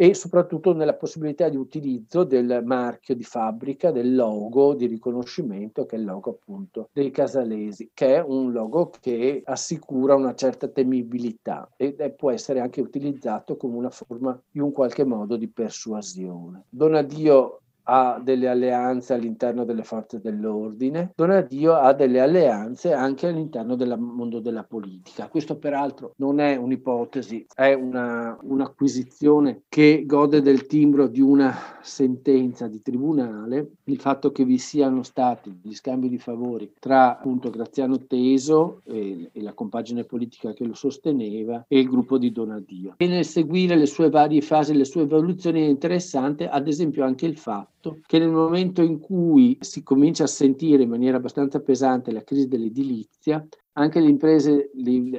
e 0.00 0.14
soprattutto 0.14 0.72
nella 0.72 0.94
possibilità 0.94 1.48
di 1.48 1.56
utilizzo 1.56 2.22
del 2.22 2.62
marchio 2.64 3.16
di 3.16 3.24
fabbrica, 3.24 3.90
del 3.90 4.14
logo 4.14 4.74
di 4.74 4.86
riconoscimento 4.86 5.86
che 5.86 5.96
è 5.96 5.98
il 5.98 6.04
logo 6.04 6.30
appunto 6.30 6.90
dei 6.92 7.10
casalesi, 7.10 7.90
che 7.92 8.14
è 8.14 8.22
un 8.22 8.52
logo 8.52 8.92
che 9.00 9.42
assicura 9.44 10.14
una 10.14 10.36
certa 10.36 10.68
temibilità 10.68 11.68
e 11.76 12.14
può 12.16 12.30
essere 12.30 12.60
anche 12.60 12.80
utilizzato 12.80 13.56
come 13.56 13.76
una 13.76 13.90
forma 13.90 14.40
in 14.52 14.60
un 14.60 14.70
qualche 14.70 15.02
modo 15.02 15.36
di 15.36 15.48
persuasione. 15.48 16.66
Donadio 16.68 17.62
ha 17.90 18.20
delle 18.22 18.48
alleanze 18.48 19.14
all'interno 19.14 19.64
delle 19.64 19.82
forze 19.82 20.20
dell'ordine, 20.20 21.12
Donadio 21.14 21.74
ha 21.74 21.92
delle 21.94 22.20
alleanze 22.20 22.92
anche 22.92 23.28
all'interno 23.28 23.76
del 23.76 23.98
mondo 23.98 24.40
della 24.40 24.64
politica. 24.64 25.28
Questo 25.28 25.56
peraltro 25.56 26.12
non 26.16 26.38
è 26.38 26.56
un'ipotesi, 26.56 27.46
è 27.54 27.72
una, 27.72 28.38
un'acquisizione 28.42 29.62
che 29.68 30.04
gode 30.06 30.42
del 30.42 30.66
timbro 30.66 31.06
di 31.06 31.20
una 31.20 31.54
sentenza 31.80 32.68
di 32.68 32.82
tribunale, 32.82 33.72
il 33.84 33.98
fatto 33.98 34.32
che 34.32 34.44
vi 34.44 34.58
siano 34.58 35.02
stati 35.02 35.58
gli 35.62 35.74
scambi 35.74 36.08
di 36.10 36.18
favori 36.18 36.72
tra 36.78 37.16
appunto 37.16 37.48
Graziano 37.50 38.06
Teso 38.06 38.82
e, 38.84 39.30
e 39.32 39.42
la 39.42 39.54
compagine 39.54 40.04
politica 40.04 40.52
che 40.52 40.64
lo 40.64 40.74
sosteneva 40.74 41.64
e 41.66 41.78
il 41.78 41.88
gruppo 41.88 42.18
di 42.18 42.30
Donadio. 42.32 42.94
E 42.98 43.06
nel 43.06 43.24
seguire 43.24 43.76
le 43.76 43.86
sue 43.86 44.10
varie 44.10 44.42
fasi, 44.42 44.76
le 44.76 44.84
sue 44.84 45.02
evoluzioni 45.02 45.62
è 45.62 45.66
interessante 45.66 46.48
ad 46.48 46.68
esempio 46.68 47.04
anche 47.04 47.24
il 47.24 47.38
fatto 47.38 47.77
fatto 47.78 48.00
che 48.04 48.18
nel 48.18 48.30
momento 48.30 48.82
in 48.82 48.98
cui 48.98 49.56
si 49.60 49.82
comincia 49.82 50.24
a 50.24 50.28
sentire 50.28 50.82
in 50.82 50.88
maniera 50.88 51.16
abbastanza 51.16 51.60
pesante 51.60 52.12
la 52.12 52.24
crisi 52.24 52.48
dell'edilizia, 52.48 53.46
anche 53.74 54.00
le 54.00 54.08
imprese, 54.08 54.70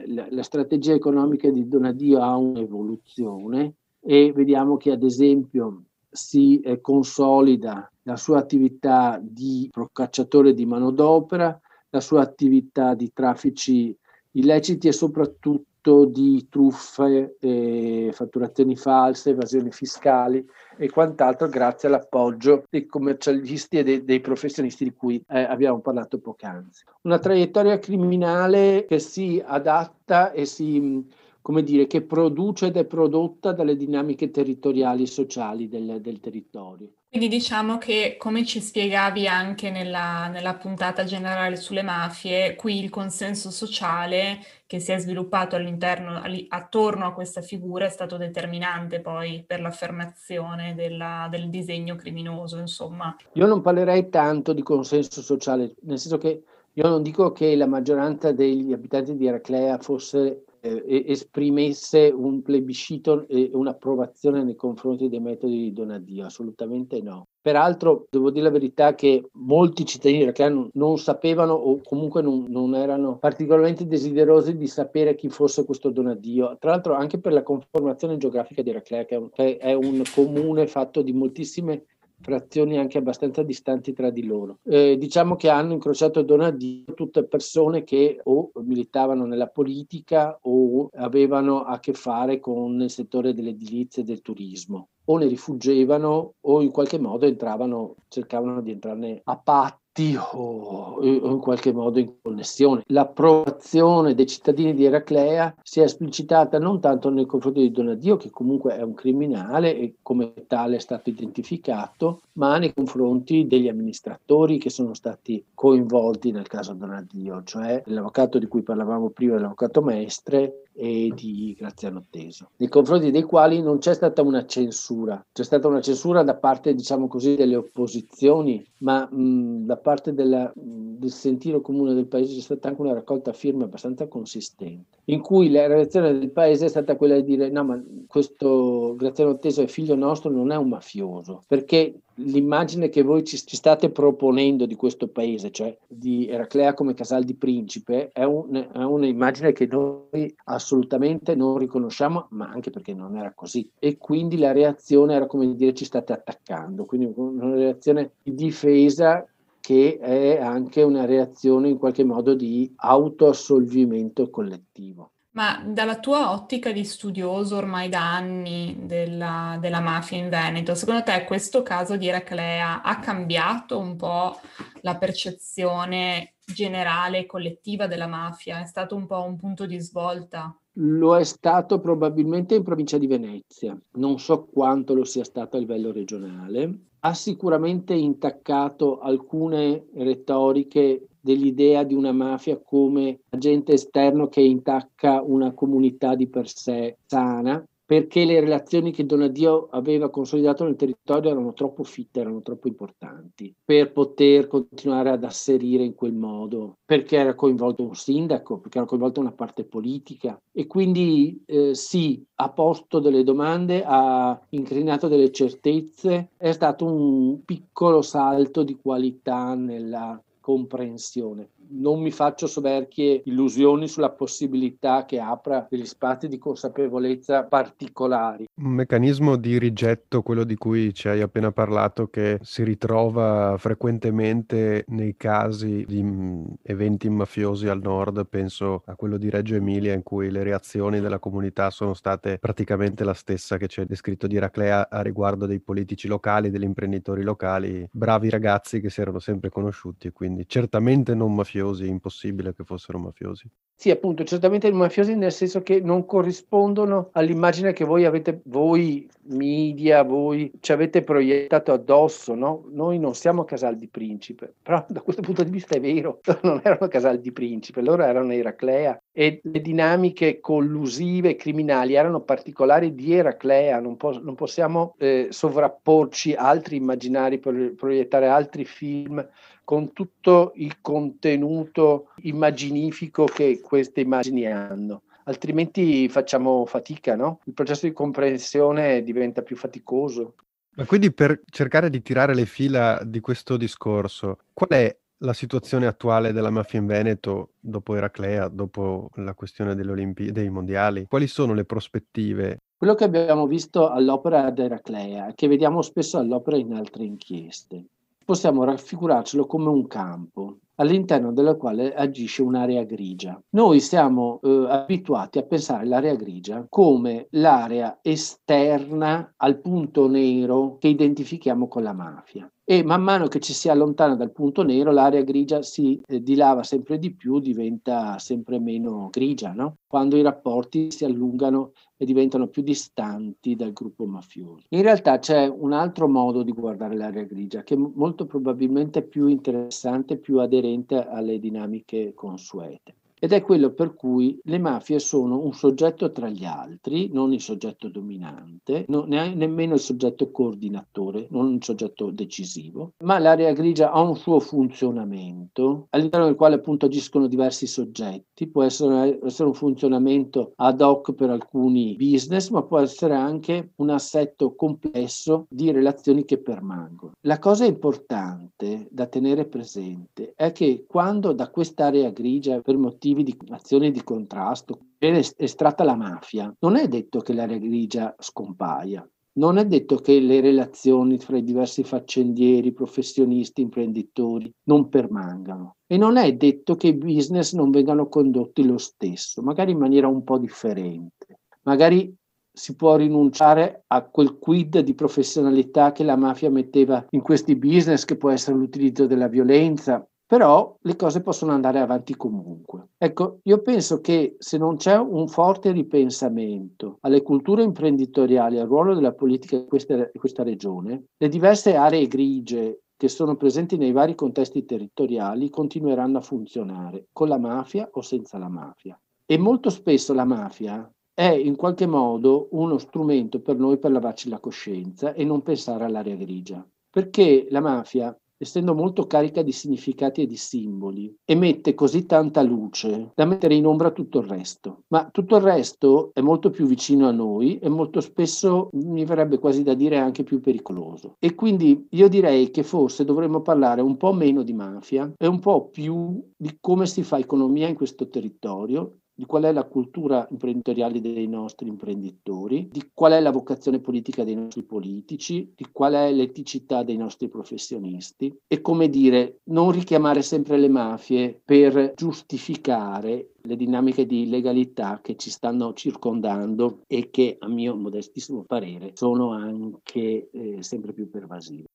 la, 0.06 0.44
strategia 0.44 0.94
economica 0.94 1.50
di 1.50 1.68
Donadio 1.68 2.22
ha 2.22 2.36
un'evoluzione 2.36 3.76
e 4.02 4.34
vediamo 4.34 4.76
che 4.78 4.92
ad 4.92 5.04
esempio 5.04 5.84
si 6.12 6.60
eh, 6.60 6.82
consolida 6.82 7.90
la 8.04 8.18
sua 8.18 8.40
attività 8.40 9.20
di 9.22 9.70
procacciatore 9.72 10.54
di 10.54 10.66
manodopera, 10.66 11.58
la 11.90 12.02
sua 12.02 12.22
attività 12.22 12.94
di 12.96 13.12
traffici 13.14 13.96
illeciti 14.32 14.88
e 14.88 14.92
soprattutto 14.92 15.68
di 15.82 16.48
truffe, 16.50 17.38
eh, 17.40 18.10
fatturazioni 18.14 18.76
false, 18.76 19.30
evasioni 19.30 19.72
fiscali 19.72 20.46
e 20.78 20.90
quant'altro 20.90 21.48
grazie 21.48 21.88
all'appoggio 21.88 22.66
dei 22.70 22.86
commercialisti 22.86 23.78
e 23.78 23.84
dei, 23.84 24.04
dei 24.04 24.20
professionisti 24.20 24.84
di 24.84 24.94
cui 24.94 25.24
eh, 25.30 25.42
abbiamo 25.42 25.80
parlato 25.80 26.20
poc'anzi. 26.20 26.84
Una 27.04 27.20
traiettoria 27.20 27.80
criminale 27.80 28.86
che 28.88 29.00
si 29.00 29.42
adatta 29.44 30.32
e 30.32 30.46
si 30.46 31.08
come 31.50 31.64
dire, 31.64 31.88
che 31.88 32.04
produce 32.04 32.68
ed 32.68 32.78
è 32.78 32.86
prodotta 32.86 33.54
dalle 33.54 33.76
dinamiche 33.76 34.30
territoriali 34.30 35.02
e 35.02 35.08
sociali 35.08 35.68
del, 35.68 36.00
del 36.00 36.20
territorio. 36.20 36.92
Quindi 37.10 37.28
diciamo 37.28 37.80
che, 37.80 38.18
come 38.20 38.46
ci 38.46 38.62
spiegavi 38.62 39.28
anche 39.28 39.72
nella, 39.72 40.28
nella, 40.28 40.54
puntata 40.54 41.06
generale 41.06 41.56
sulle 41.56 41.82
mafie, 41.82 42.56
qui 42.56 42.84
il 42.84 42.92
consenso 42.92 43.50
sociale 43.50 44.38
che 44.68 44.80
si 44.80 44.92
è 44.92 45.00
sviluppato 45.00 45.56
all'interno, 45.56 46.22
attorno 46.50 47.08
a 47.08 47.14
questa 47.14 47.42
figura 47.42 47.88
è 47.88 47.90
stato 47.90 48.18
determinante 48.18 49.00
poi 49.00 49.44
per 49.44 49.60
l'affermazione 49.60 50.76
della, 50.76 51.28
del 51.32 51.50
disegno 51.50 51.96
criminoso, 51.96 52.60
insomma. 52.60 53.16
Io 53.34 53.48
non 53.48 53.62
parlerei 53.62 54.10
tanto 54.10 54.54
di 54.54 54.62
consenso 54.62 55.24
sociale, 55.24 55.74
nel 55.82 55.98
senso 55.98 56.20
che 56.20 56.44
io 56.74 56.88
non 56.88 57.02
dico 57.02 57.32
che 57.32 57.56
la 57.56 57.66
maggioranza 57.66 58.32
degli 58.32 58.72
abitanti 58.72 59.16
di 59.16 59.26
Eraclea 59.26 59.80
fosse 59.80 60.44
eh, 60.62 61.06
esprimesse 61.08 62.12
un 62.14 62.42
plebiscito 62.42 63.28
e 63.28 63.50
un'approvazione 63.54 64.44
nei 64.44 64.56
confronti 64.56 65.10
dei 65.10 65.20
metodi 65.20 65.58
di 65.58 65.74
Donadio, 65.74 66.26
assolutamente 66.26 67.02
no. 67.02 67.28
Peraltro 67.42 68.06
devo 68.10 68.32
dire 68.32 68.44
la 68.44 68.52
verità 68.52 68.96
che 68.96 69.30
molti 69.34 69.86
cittadini 69.86 70.24
iracheni 70.24 70.54
non, 70.54 70.70
non 70.74 70.98
sapevano 70.98 71.54
o 71.54 71.80
comunque 71.84 72.22
non, 72.22 72.46
non, 72.50 72.76
erano 72.76 73.18
particolarmente 73.18 73.88
desiderosi 73.88 74.58
di 74.58 74.68
sapere 74.68 75.16
chi 75.16 75.30
fosse 75.30 75.64
questo 75.64 75.90
Donadio, 75.90 76.58
tra 76.60 76.72
l'altro 76.72 76.94
anche 76.94 77.20
per 77.20 77.32
la 77.32 77.44
conformazione 77.44 78.18
geografica 78.18 78.62
di 78.62 78.70
Eraclea, 78.72 79.06
che 79.06 79.58
è 79.58 79.74
un 79.74 80.04
comune 80.14 80.68
fatto 80.68 81.02
di 81.02 81.14
moltissime 81.14 81.86
frazioni 82.22 82.78
anche 82.78 82.98
abbastanza 82.98 83.44
distanti 83.44 83.94
tra 83.94 84.10
di 84.10 84.26
loro. 84.26 84.60
Eh, 84.64 84.98
diciamo 84.98 85.36
che 85.36 85.50
hanno 85.50 85.74
incrociato 85.74 86.22
Donadio 86.22 86.94
tutte 86.94 87.26
persone 87.26 87.84
che 87.84 88.20
o 88.24 88.52
militavano 88.64 89.26
nella 89.26 89.48
politica 89.48 90.38
o 90.42 90.90
avevano 90.94 91.64
a 91.64 91.80
che 91.80 91.94
fare 91.94 92.40
con 92.40 92.82
il 92.82 92.90
settore 92.90 93.34
dell'edilizia 93.34 94.02
e 94.02 94.06
del 94.06 94.22
turismo 94.22 94.90
o 95.06 95.18
ne 95.18 95.28
rifuggevano 95.28 96.36
o 96.40 96.62
in 96.62 96.70
qualche 96.70 97.00
modo 97.00 97.26
entravano, 97.26 97.96
cercavano 98.10 98.62
di 98.62 98.72
entrarne 98.72 99.22
a 99.24 99.38
patti 99.38 99.89
o 100.18 101.00
in 101.02 101.40
qualche 101.40 101.72
modo 101.72 102.00
in 102.00 102.14
connessione. 102.22 102.84
L'approvazione 102.88 104.14
dei 104.14 104.28
cittadini 104.28 104.74
di 104.74 104.86
Eraclea 104.86 105.56
si 105.62 105.80
è 105.80 105.84
esplicitata 105.84 106.60
non 106.60 106.80
tanto 106.80 107.10
nei 107.10 107.26
confronti 107.26 107.62
di 107.62 107.72
Donadio, 107.72 108.18
che 108.18 108.30
comunque 108.30 108.76
è 108.76 108.82
un 108.82 108.94
criminale 108.94 109.76
e 109.78 109.96
come 110.02 110.34
tale 110.48 110.78
è 110.78 110.80
stato 110.80 111.10
identificato, 111.10 112.22
ma 112.34 112.58
nei 112.58 112.74
confronti 112.74 113.48
degli 113.48 113.68
amministratori 113.68 114.58
che 114.58 114.70
sono 114.70 114.94
stati 114.94 115.44
coinvolti 115.54 116.32
nel 116.32 116.48
caso 116.48 116.74
Donadio, 116.74 117.44
cioè 117.44 117.82
l'avvocato 117.86 118.40
di 118.40 118.48
cui 118.48 118.62
parlavamo 118.62 119.10
prima, 119.10 119.40
l'avvocato 119.40 119.82
Mestre 119.82 120.64
e 120.82 121.12
di 121.14 121.54
Graziano 121.60 122.06
Teso, 122.10 122.52
nei 122.56 122.70
confronti 122.70 123.12
dei 123.12 123.24
quali 123.24 123.62
non 123.62 123.80
c'è 123.80 123.94
stata 123.94 124.22
una 124.22 124.46
censura, 124.46 125.22
c'è 125.34 125.44
stata 125.44 125.68
una 125.68 125.82
censura 125.82 126.24
da 126.24 126.36
parte, 126.36 126.74
diciamo 126.74 127.10
così, 127.10 127.36
delle 127.36 127.58
opposizioni, 127.58 128.66
ma 128.78 129.06
mh, 129.12 129.66
da 129.66 129.76
parte 129.76 130.14
della, 130.14 130.50
del 130.56 131.12
sentire 131.12 131.60
comune 131.60 131.94
del 131.94 132.08
paese 132.08 132.34
c'è 132.34 132.40
stata 132.40 132.70
anche 132.70 132.80
una 132.80 132.94
raccolta 132.94 133.34
firme 133.34 133.66
abbastanza 133.66 134.08
consistente, 134.08 134.99
in 135.10 135.22
cui 135.22 135.50
la 135.50 135.66
reazione 135.68 136.18
del 136.18 136.30
paese 136.30 136.66
è 136.66 136.70
stata 136.70 136.96
quella 136.96 137.16
di 137.16 137.24
dire 137.24 137.50
no, 137.50 137.64
ma 137.64 137.84
questo 138.08 138.96
Graziano 138.96 139.40
Teso 139.40 139.64
è 139.64 139.68
figlio 139.68 139.96
nostro, 139.96 140.30
non 140.30 140.52
è 140.52 140.56
un 140.56 140.70
mafioso, 140.70 141.44
perché 141.48 142.02
l'immagine 142.16 142.90
che 142.90 143.02
voi 143.02 143.24
ci, 143.24 143.38
ci, 143.38 143.56
state 143.56 143.90
proponendo 143.90 144.68
di 144.68 144.76
questo 144.76 145.08
paese, 145.08 145.50
cioè 145.50 145.76
di 145.88 146.28
Eraclea 146.28 146.76
come 146.76 146.94
casal 146.94 147.24
di 147.24 147.34
principe, 147.34 148.12
è, 148.12 148.24
un, 148.24 148.54
è, 148.72 148.84
un'immagine 148.84 149.52
che 149.52 149.66
noi 149.66 150.32
assolutamente 150.46 151.34
non 151.34 151.58
riconosciamo, 151.58 152.28
ma 152.32 152.50
anche 152.50 152.70
perché 152.70 152.94
non 152.94 153.18
era 153.18 153.34
così. 153.34 153.68
E 153.80 153.98
quindi 153.98 154.38
la 154.38 154.52
reazione 154.52 155.16
era 155.16 155.26
come 155.26 155.56
dire 155.56 155.74
ci 155.74 155.86
state 155.86 156.14
attaccando, 156.14 156.86
quindi 156.86 157.12
una 157.16 157.56
reazione 157.56 158.12
di 158.22 158.36
difesa 158.36 159.26
che 159.70 160.00
è 160.00 160.40
anche 160.42 160.82
una 160.82 161.06
reazione 161.06 161.70
in 161.70 161.78
qualche 161.78 162.04
modo 162.04 162.34
di 162.34 162.74
autoassolvimento 162.76 164.32
collettivo. 164.32 165.12
Ma 165.34 165.64
dalla 165.64 166.00
tua 166.00 166.32
ottica 166.32 166.72
di 166.72 166.84
studioso 166.84 167.58
ormai 167.58 167.88
da 167.88 168.16
anni 168.16 168.80
della, 168.82 169.60
della 169.62 169.80
mafia 169.80 170.18
in 170.18 170.30
Veneto, 170.30 170.74
secondo 170.74 171.04
te 171.04 171.24
questo 171.26 171.62
caso 171.62 171.98
di 171.98 172.08
Eraclea 172.08 172.82
ha 172.82 172.98
cambiato 172.98 173.78
un 173.78 173.96
po' 173.96 174.40
la 174.82 174.98
percezione 174.98 176.38
generale 176.52 177.20
e 177.20 177.26
collettiva 177.28 177.86
della 177.86 178.08
mafia? 178.08 178.62
È 178.62 178.66
stato 178.66 178.96
un 178.96 179.06
po' 179.06 179.22
un 179.22 179.38
punto 179.38 179.68
di 179.68 179.78
svolta? 179.78 180.52
Lo 180.80 181.16
è 181.16 181.24
stato 181.24 181.80
probabilmente 181.80 182.56
in 182.56 182.64
provincia 182.64 182.98
di 182.98 183.06
Venezia, 183.06 183.80
non 183.98 184.18
so 184.18 184.46
quanto 184.46 184.96
lo 184.96 185.04
sia 185.04 185.24
stato 185.24 185.58
a 185.58 185.60
livello 185.60 185.92
regionale. 185.92 186.89
Ha 187.02 187.14
sicuramente 187.14 187.94
intaccato 187.94 189.00
alcune 189.00 189.86
retoriche 189.94 191.08
dell'idea 191.22 191.84
di 191.84 191.94
una 191.94 192.12
mafia 192.12 192.60
come 192.60 193.22
agente 193.30 193.74
esterno 193.74 194.28
che 194.28 194.42
intacca 194.42 195.22
una 195.22 195.54
comunità 195.54 196.16
di 196.16 196.28
per 196.28 196.50
sé 196.50 196.98
sana, 197.06 197.64
perché 197.90 198.24
le 198.24 198.40
relazioni 198.40 198.92
che 198.92 199.04
Donadio 199.04 199.68
aveva 199.72 200.12
consolidato 200.12 200.64
nel 200.64 200.76
territorio 200.76 201.32
erano 201.32 201.54
troppo 201.54 201.84
fitte, 201.84 202.20
erano 202.20 202.44
troppo 202.44 202.68
importanti 202.68 203.52
per 203.66 203.92
poter 203.92 204.46
continuare 204.46 205.10
ad 205.10 205.24
asserire 205.24 205.82
in 205.82 205.96
quel 205.96 206.14
modo, 206.14 206.78
perché 206.86 207.18
era 207.18 207.34
coinvolto 207.34 207.82
un 207.82 207.96
sindaco, 207.96 208.60
perché 208.60 208.78
era 208.78 208.86
coinvolta 208.86 209.22
una 209.22 209.32
parte 209.32 209.64
politica. 209.64 210.40
E 210.52 210.68
quindi 210.68 211.42
eh, 211.48 211.74
sì, 211.74 212.24
ha 212.36 212.52
posto 212.52 213.00
delle 213.00 213.24
domande, 213.24 213.84
ha 213.84 214.40
incrinato 214.50 215.08
delle 215.08 215.32
certezze, 215.32 216.30
è 216.38 216.52
stato 216.52 216.86
un 216.86 217.44
piccolo 217.44 218.04
salto 218.04 218.62
di 218.62 218.78
qualità 218.80 219.56
nella 219.56 220.22
comprensione 220.40 221.50
non 221.70 222.02
mi 222.02 222.12
faccio 222.12 222.48
soverchie 222.48 223.22
illusioni 223.26 223.88
sulla 223.88 224.10
possibilità 224.10 225.06
che 225.06 225.20
apra 225.20 225.68
degli 225.70 225.86
spazi 225.86 226.28
di 226.28 226.38
consapevolezza 226.38 227.44
particolari. 227.44 228.48
Un 228.56 228.72
meccanismo 228.72 229.36
di 229.36 229.58
rigetto, 229.60 230.22
quello 230.22 230.44
di 230.44 230.56
cui 230.56 230.94
ci 230.94 231.08
hai 231.08 231.22
appena 231.22 231.52
parlato, 231.52 232.08
che 232.08 232.40
si 232.42 232.64
ritrova 232.64 233.56
frequentemente 233.58 234.86
nei 234.88 235.16
casi 235.16 235.86
di 235.86 236.02
mm, 236.02 236.46
eventi 236.64 237.10
mafiosi 237.10 237.68
al 237.68 237.82
nord, 237.82 238.26
penso 238.28 238.84
a 238.86 238.96
quello 238.96 239.18
di 239.18 239.30
Reggio 239.30 239.56
Emilia, 239.56 239.94
in 239.94 240.04
cui 240.04 240.32
le 240.32 240.44
reazioni 240.44 241.00
della 241.00 241.20
comunità 241.20 241.70
sono 241.70 241.94
state 241.94 242.38
praticamente 242.40 243.04
la 243.04 243.14
stessa 243.14 243.58
che 243.58 243.68
c'è 243.68 243.86
descritto 243.86 244.28
di 244.28 244.38
Raclea 244.38 244.90
a 244.90 245.02
riguardo 245.02 245.46
dei 245.46 245.60
politici 245.60 246.08
locali, 246.08 246.50
degli 246.50 246.64
imprenditori 246.64 247.24
locali, 247.24 247.88
bravi 247.92 248.30
ragazzi 248.30 248.80
che 248.82 248.90
si 248.90 249.02
erano 249.02 249.20
sempre 249.20 249.50
conosciuti 249.50 250.08
e 250.08 250.12
quindi 250.30 250.48
certamente 250.48 251.16
non 251.16 251.34
mafiosi 251.34 251.88
impossibile 251.88 252.54
che 252.54 252.64
fossero 252.64 253.00
mafiosi. 253.00 253.50
Sì, 253.76 253.90
appunto, 253.92 254.26
certamente 254.26 254.70
mafiosi 254.72 255.16
nel 255.16 255.32
senso 255.32 255.64
che 255.64 255.80
non 255.80 256.06
corrispondono 256.06 257.10
all'immagine 257.14 257.72
che 257.72 257.86
voi 257.86 258.04
avete, 258.04 258.42
voi 258.44 259.10
media, 259.30 260.04
voi 260.04 260.52
ci 260.60 260.74
avete 260.74 261.02
proiettato 261.02 261.72
addosso, 261.72 262.36
no? 262.36 262.66
Noi 262.72 263.00
non 263.00 263.16
siamo 263.16 263.46
Casal 263.46 263.78
di 263.78 263.88
Principe, 263.88 264.54
però 264.62 264.86
da 264.90 265.02
questo 265.02 265.22
punto 265.22 265.44
di 265.44 265.50
vista 265.50 265.76
è 265.76 265.80
vero, 265.80 266.20
non 266.44 266.60
erano 266.62 266.90
Casal 266.90 267.20
di 267.20 267.32
Principe, 267.32 267.82
loro 267.82 268.04
erano 268.04 268.34
Eraclea 268.34 269.02
e 269.14 269.40
le 269.42 269.62
dinamiche 269.62 270.42
collusive 270.42 271.38
criminali 271.38 271.94
erano 271.94 272.20
particolari 272.20 272.94
di 272.94 273.14
Eraclea, 273.14 273.80
non, 273.80 273.96
po- 273.96 274.20
non 274.22 274.36
possiamo 274.36 274.94
eh, 274.98 275.28
sovrapporci 275.30 276.34
altri 276.34 276.76
immaginari 276.76 277.40
per 277.40 277.76
proiettare 277.76 278.28
altri 278.28 278.66
film 278.66 279.26
con 279.70 279.94
tutto 279.94 280.54
il 280.56 280.82
contenuto 280.82 282.08
immaginifico 282.24 283.26
che 283.26 283.60
queste 283.62 284.02
immagini 284.02 284.48
hanno. 284.48 285.04
Altrimenti 285.26 286.10
facciamo 286.10 286.66
fatica, 286.66 287.16
no? 287.16 287.42
Il 287.44 287.54
processo 287.54 287.86
di 287.86 287.94
comprensione 287.94 289.04
diventa 289.04 289.44
più 289.44 289.56
faticoso. 289.56 290.34
Ma 290.72 290.86
quindi 290.86 291.14
per 291.14 291.44
cercare 291.52 291.92
di 291.92 292.02
tirare 292.02 292.34
le 292.34 292.48
fila 292.48 293.00
di 293.06 293.20
questo 293.20 293.58
discorso, 293.58 294.40
qual 294.54 294.70
è 294.70 294.98
la 295.18 295.34
situazione 295.34 295.86
attuale 295.86 296.34
della 296.34 296.50
mafia 296.50 296.80
in 296.80 296.88
Veneto 296.88 297.52
dopo 297.60 297.94
Eraclea, 297.94 298.48
dopo 298.48 299.12
la 299.18 299.36
questione 299.36 299.76
delle 299.76 299.92
Olimpi- 299.92 300.32
dei 300.32 300.50
mondiali? 300.50 301.06
Quali 301.08 301.28
sono 301.28 301.54
le 301.54 301.66
prospettive? 301.66 302.58
Quello 302.76 302.96
che 302.96 303.04
abbiamo 303.04 303.46
visto 303.46 303.88
all'opera 303.88 304.46
ad 304.46 304.58
Eraclea, 304.58 305.34
che 305.36 305.48
vediamo 305.48 305.84
spesso 305.84 306.18
all'opera 306.18 306.58
in 306.58 306.74
altre 306.74 307.04
inchieste, 307.04 307.86
possiamo 308.30 308.64
raffigurarcelo 308.64 309.48
come 309.48 309.70
un 309.70 309.88
campo 309.88 310.60
all'interno 310.76 311.34
del 311.34 311.58
quale 311.58 311.96
agisce 311.96 312.44
un'area 312.44 312.84
grigia. 312.84 313.42
Noi 313.56 313.80
siamo 313.80 314.40
eh, 314.44 314.68
abituati 314.70 315.40
a 315.40 315.44
pensare 315.44 315.82
all'area 315.82 316.14
grigia 316.14 316.64
come 316.70 317.26
l'area 317.32 317.98
esterna 318.04 319.34
al 319.36 319.60
punto 319.60 320.08
nero 320.08 320.78
che 320.78 320.90
identifichiamo 320.90 321.68
con 321.68 321.82
la 321.82 321.94
mafia. 321.94 322.48
E 322.72 322.84
man 322.84 323.02
mano 323.02 323.28
che 323.28 323.40
ci 323.40 323.52
si 323.52 323.68
allontana 323.68 324.14
dal 324.14 324.32
punto 324.32 324.62
nero 324.62 324.92
l'area 324.92 325.24
grigia 325.24 325.64
si 325.64 326.00
eh, 326.06 326.22
dilava 326.22 326.62
sempre 326.62 327.00
di 327.00 327.12
più, 327.12 327.40
diventa 327.40 328.20
sempre 328.20 328.60
meno 328.60 329.10
grigia, 329.10 329.54
no? 329.54 329.78
quando 329.88 330.16
i 330.16 330.22
rapporti 330.22 330.92
si 330.92 331.04
allungano 331.04 331.72
e 331.98 332.06
diventano 332.06 332.46
più 332.46 332.62
distanti 332.62 333.56
dal 333.56 333.74
gruppo 333.74 334.06
mafioso. 334.06 334.68
In 334.70 334.84
realtà 334.84 335.18
c'è 335.18 335.48
un 335.48 335.74
altro 335.74 336.08
modo 336.08 336.44
di 336.44 336.52
guardare 336.52 336.96
l'area 336.96 337.24
grigia 337.24 337.64
che 337.64 337.74
è 337.74 337.78
molto 337.78 338.28
probabilmente 338.28 339.02
più 339.02 339.26
interessante, 339.26 340.18
più 340.18 340.38
aderente 340.38 341.08
alle 341.08 341.40
dinamiche 341.40 342.14
consuete 342.14 342.94
ed 343.20 343.34
è 343.34 343.42
quello 343.42 343.74
per 343.74 343.94
cui 343.94 344.40
le 344.44 344.58
mafie 344.58 345.00
sono 345.00 345.44
un 345.44 345.54
soggetto 345.54 346.12
tra 346.12 346.30
gli 346.30 346.46
altri, 346.46 347.10
non 347.12 347.34
il 347.34 347.42
soggetto 347.42 347.90
dominante, 347.90 348.86
non 348.88 349.10
ne 349.10 349.34
nemmeno 349.36 349.74
il 349.74 349.80
soggetto 349.82 350.32
coordinatore, 350.32 351.28
non 351.32 351.54
il 351.54 351.64
soggetto 351.64 352.12
decisivo, 352.12 352.94
ma 353.04 353.20
l'area 353.20 353.52
grigia 353.52 353.92
ha 353.92 354.02
un 354.02 354.16
suo 354.16 354.40
funzionamento 354.40 355.88
all'interno 355.90 356.28
del 356.28 356.36
quale 356.36 356.56
appunto 356.56 356.86
agiscono 356.86 357.28
diversi 357.28 357.68
soggetti, 357.68 358.48
può 358.48 358.64
essere, 358.64 359.20
essere 359.24 359.50
un 359.50 359.54
funzionamento 359.54 360.54
ad 360.56 360.82
hoc 360.82 361.14
per 361.14 361.30
alcuni 361.30 361.96
business, 361.96 362.50
ma 362.50 362.64
può 362.64 362.80
essere 362.80 363.16
anche 363.16 363.74
un 363.76 363.90
assetto 363.90 364.56
complesso 364.56 365.46
di 365.50 365.72
relazioni 365.72 366.24
che 366.24 366.38
permangono. 366.38 367.14
La 367.22 367.40
cosa 367.40 367.66
importante 367.66 368.88
da 368.90 369.08
tenere 369.08 369.46
presente 369.46 370.34
è 370.36 370.52
che 370.54 370.86
quando 370.88 371.34
da 371.34 371.50
quest'area 371.50 372.12
grigia 372.12 372.62
per 372.62 372.78
motivi 372.78 373.09
motivi 373.10 373.24
di 373.24 373.38
azioni 373.50 373.92
di 373.92 374.04
contrasto, 374.04 374.80
viene 374.98 375.24
estratta 375.38 375.84
la 375.84 375.96
mafia, 375.96 376.54
non 376.60 376.76
è 376.76 376.88
detto 376.88 377.20
che 377.20 377.34
l'area 377.34 377.58
grigia 377.58 378.16
scompaia. 378.18 379.08
Non 379.32 379.58
è 379.58 379.66
detto 379.66 379.98
che 379.98 380.20
le 380.20 380.42
relazioni 380.42 381.18
tra 381.18 381.38
i 381.38 381.44
diversi 381.44 381.84
faccendieri, 381.84 382.74
professionisti, 382.74 383.62
imprenditori 383.62 384.52
non 384.64 384.90
permangano. 384.90 385.78
E 385.88 385.98
non 385.98 386.18
è 386.18 386.34
detto 386.34 386.76
che 386.76 386.88
i 386.88 386.98
business 386.98 387.54
non 387.54 387.70
vengano 387.70 388.10
condotti 388.10 388.66
lo 388.66 388.78
stesso, 388.78 389.42
magari 389.42 389.72
in 389.72 389.78
maniera 389.78 390.08
un 390.08 390.24
po' 390.24 390.40
differente. 390.40 391.40
Magari 391.62 392.14
si 392.52 392.76
può 392.76 392.98
rinunciare 392.98 393.84
a 393.88 394.02
quel 394.04 394.38
quid 394.38 394.80
di 394.80 394.94
professionalità 394.94 395.94
che 395.94 396.04
la 396.04 396.18
mafia 396.18 396.50
metteva 396.50 397.06
in 397.12 397.22
questi 397.22 397.56
business, 397.56 398.04
che 398.04 398.18
può 398.18 398.32
essere 398.32 398.58
l'utilizzo 398.58 399.06
della 399.06 399.28
violenza, 399.28 400.06
però 400.30 400.78
le 400.82 400.96
cose 400.96 401.22
possono 401.22 401.54
andare 401.54 401.80
avanti 401.80 402.16
comunque. 402.16 402.90
Ecco, 403.00 403.40
io 403.46 403.64
penso 403.64 404.00
che 404.00 404.36
se 404.38 404.60
non 404.60 404.76
c'è 404.76 404.96
un 404.96 405.28
forte 405.28 405.72
ripensamento 405.72 407.00
alle 407.02 407.24
culture 407.24 407.64
imprenditoriali, 407.64 408.60
al 408.60 408.68
ruolo 408.68 408.94
della 408.94 409.14
politica 409.14 409.56
in 409.56 409.66
questa, 409.66 409.96
in 409.96 410.20
questa 410.20 410.44
regione, 410.44 411.06
le 411.18 411.30
diverse 411.30 411.74
aree 411.74 412.08
grigie 412.08 412.82
che 412.96 413.08
sono 413.08 413.38
presenti 413.38 413.76
nei 413.76 413.92
vari 413.92 414.14
contesti 414.14 414.66
territoriali 414.66 415.50
continueranno 415.50 416.20
a 416.20 416.22
funzionare 416.22 417.08
con 417.12 417.28
la 417.28 417.40
mafia 417.40 417.90
o 417.94 418.02
senza 418.02 418.38
la 418.38 418.50
mafia. 418.50 419.02
E 419.26 419.38
molto 419.40 419.72
spesso 419.72 420.14
la 420.14 420.26
mafia 420.26 420.88
è 421.12 421.32
in 421.32 421.56
qualche 421.56 421.88
modo 421.88 422.50
uno 422.52 422.78
strumento 422.78 423.42
per 423.42 423.58
noi 423.58 423.80
per 423.80 423.90
lavarci 423.90 424.30
la 424.30 424.40
coscienza 424.40 425.14
e 425.14 425.24
non 425.24 425.42
pensare 425.42 425.86
all'area 425.86 426.16
grigia. 426.16 426.64
Perché 426.88 427.48
la 427.50 427.62
mafia 427.62 428.16
essendo 428.42 428.74
molto 428.74 429.06
carica 429.06 429.42
di 429.42 429.52
significati 429.52 430.22
e 430.22 430.26
di 430.26 430.38
simboli, 430.38 431.14
emette 431.26 431.74
così 431.76 432.06
tanta 432.06 432.42
luce 432.42 433.12
da 433.14 433.26
mettere 433.26 433.54
in 433.54 433.66
ombra 433.66 433.92
tutto 433.92 434.20
il 434.20 434.28
resto. 434.28 434.84
Ma 434.88 435.10
tutto 435.12 435.36
il 435.36 435.42
resto 435.42 436.12
è 436.14 436.22
molto 436.22 436.50
più 436.50 436.66
vicino 436.66 437.08
a 437.08 437.12
noi 437.12 437.60
e 437.60 437.68
molto 437.68 438.00
spesso 438.00 438.70
mi 438.74 439.04
verrebbe 439.04 439.40
quasi 439.40 439.62
da 439.62 439.74
dire 439.74 439.98
anche 439.98 440.24
più 440.24 440.40
pericoloso. 440.40 441.16
E 441.20 441.36
quindi 441.36 441.88
io 441.90 442.08
direi 442.08 442.50
che 442.50 442.64
forse 442.64 443.04
dovremmo 443.04 443.42
parlare 443.42 443.82
un 443.82 443.98
po' 443.98 444.14
meno 444.14 444.44
di 444.44 444.54
mafia 444.54 445.12
e 445.18 445.28
un 445.28 445.40
po' 445.40 445.68
più 445.68 446.24
di 446.36 446.58
come 446.62 446.86
si 446.86 447.04
fa 447.04 447.18
economia 447.18 447.68
in 447.68 447.76
questo 447.76 448.08
territorio 448.08 449.00
di 449.20 449.26
qual 449.26 449.44
è 449.44 449.52
la 449.52 449.66
cultura 449.66 450.26
imprenditoriale 450.32 451.02
dei 451.02 451.28
nostri 451.28 451.68
imprenditori, 451.68 452.70
di 452.72 452.92
qual 452.94 453.12
è 453.12 453.20
la 453.20 453.32
vocazione 453.32 453.82
politica 453.82 454.24
dei 454.24 454.34
nostri 454.34 454.64
politici, 454.64 455.52
di 455.58 455.68
qual 455.74 455.96
è 455.96 456.10
l'eticità 456.14 456.84
dei 456.84 456.96
nostri 456.96 457.28
professionisti 457.28 458.34
e 458.48 458.62
come 458.62 458.88
dire, 458.88 459.40
non 459.50 459.72
richiamare 459.72 460.22
sempre 460.22 460.56
le 460.58 460.70
mafie 460.70 461.38
per 461.44 461.92
giustificare 461.98 463.32
le 463.42 463.56
dinamiche 463.58 464.06
di 464.06 464.22
illegalità 464.22 465.02
che 465.02 465.18
ci 465.18 465.30
stanno 465.30 465.74
circondando 465.74 466.84
e 466.88 467.10
che 467.10 467.36
a 467.40 467.50
mio 467.50 467.76
modestissimo 467.76 468.46
parere 468.46 468.92
sono 468.94 469.34
anche 469.34 470.30
eh, 470.32 470.64
sempre 470.64 470.94
più 470.94 471.10
pervasive. 471.10 471.66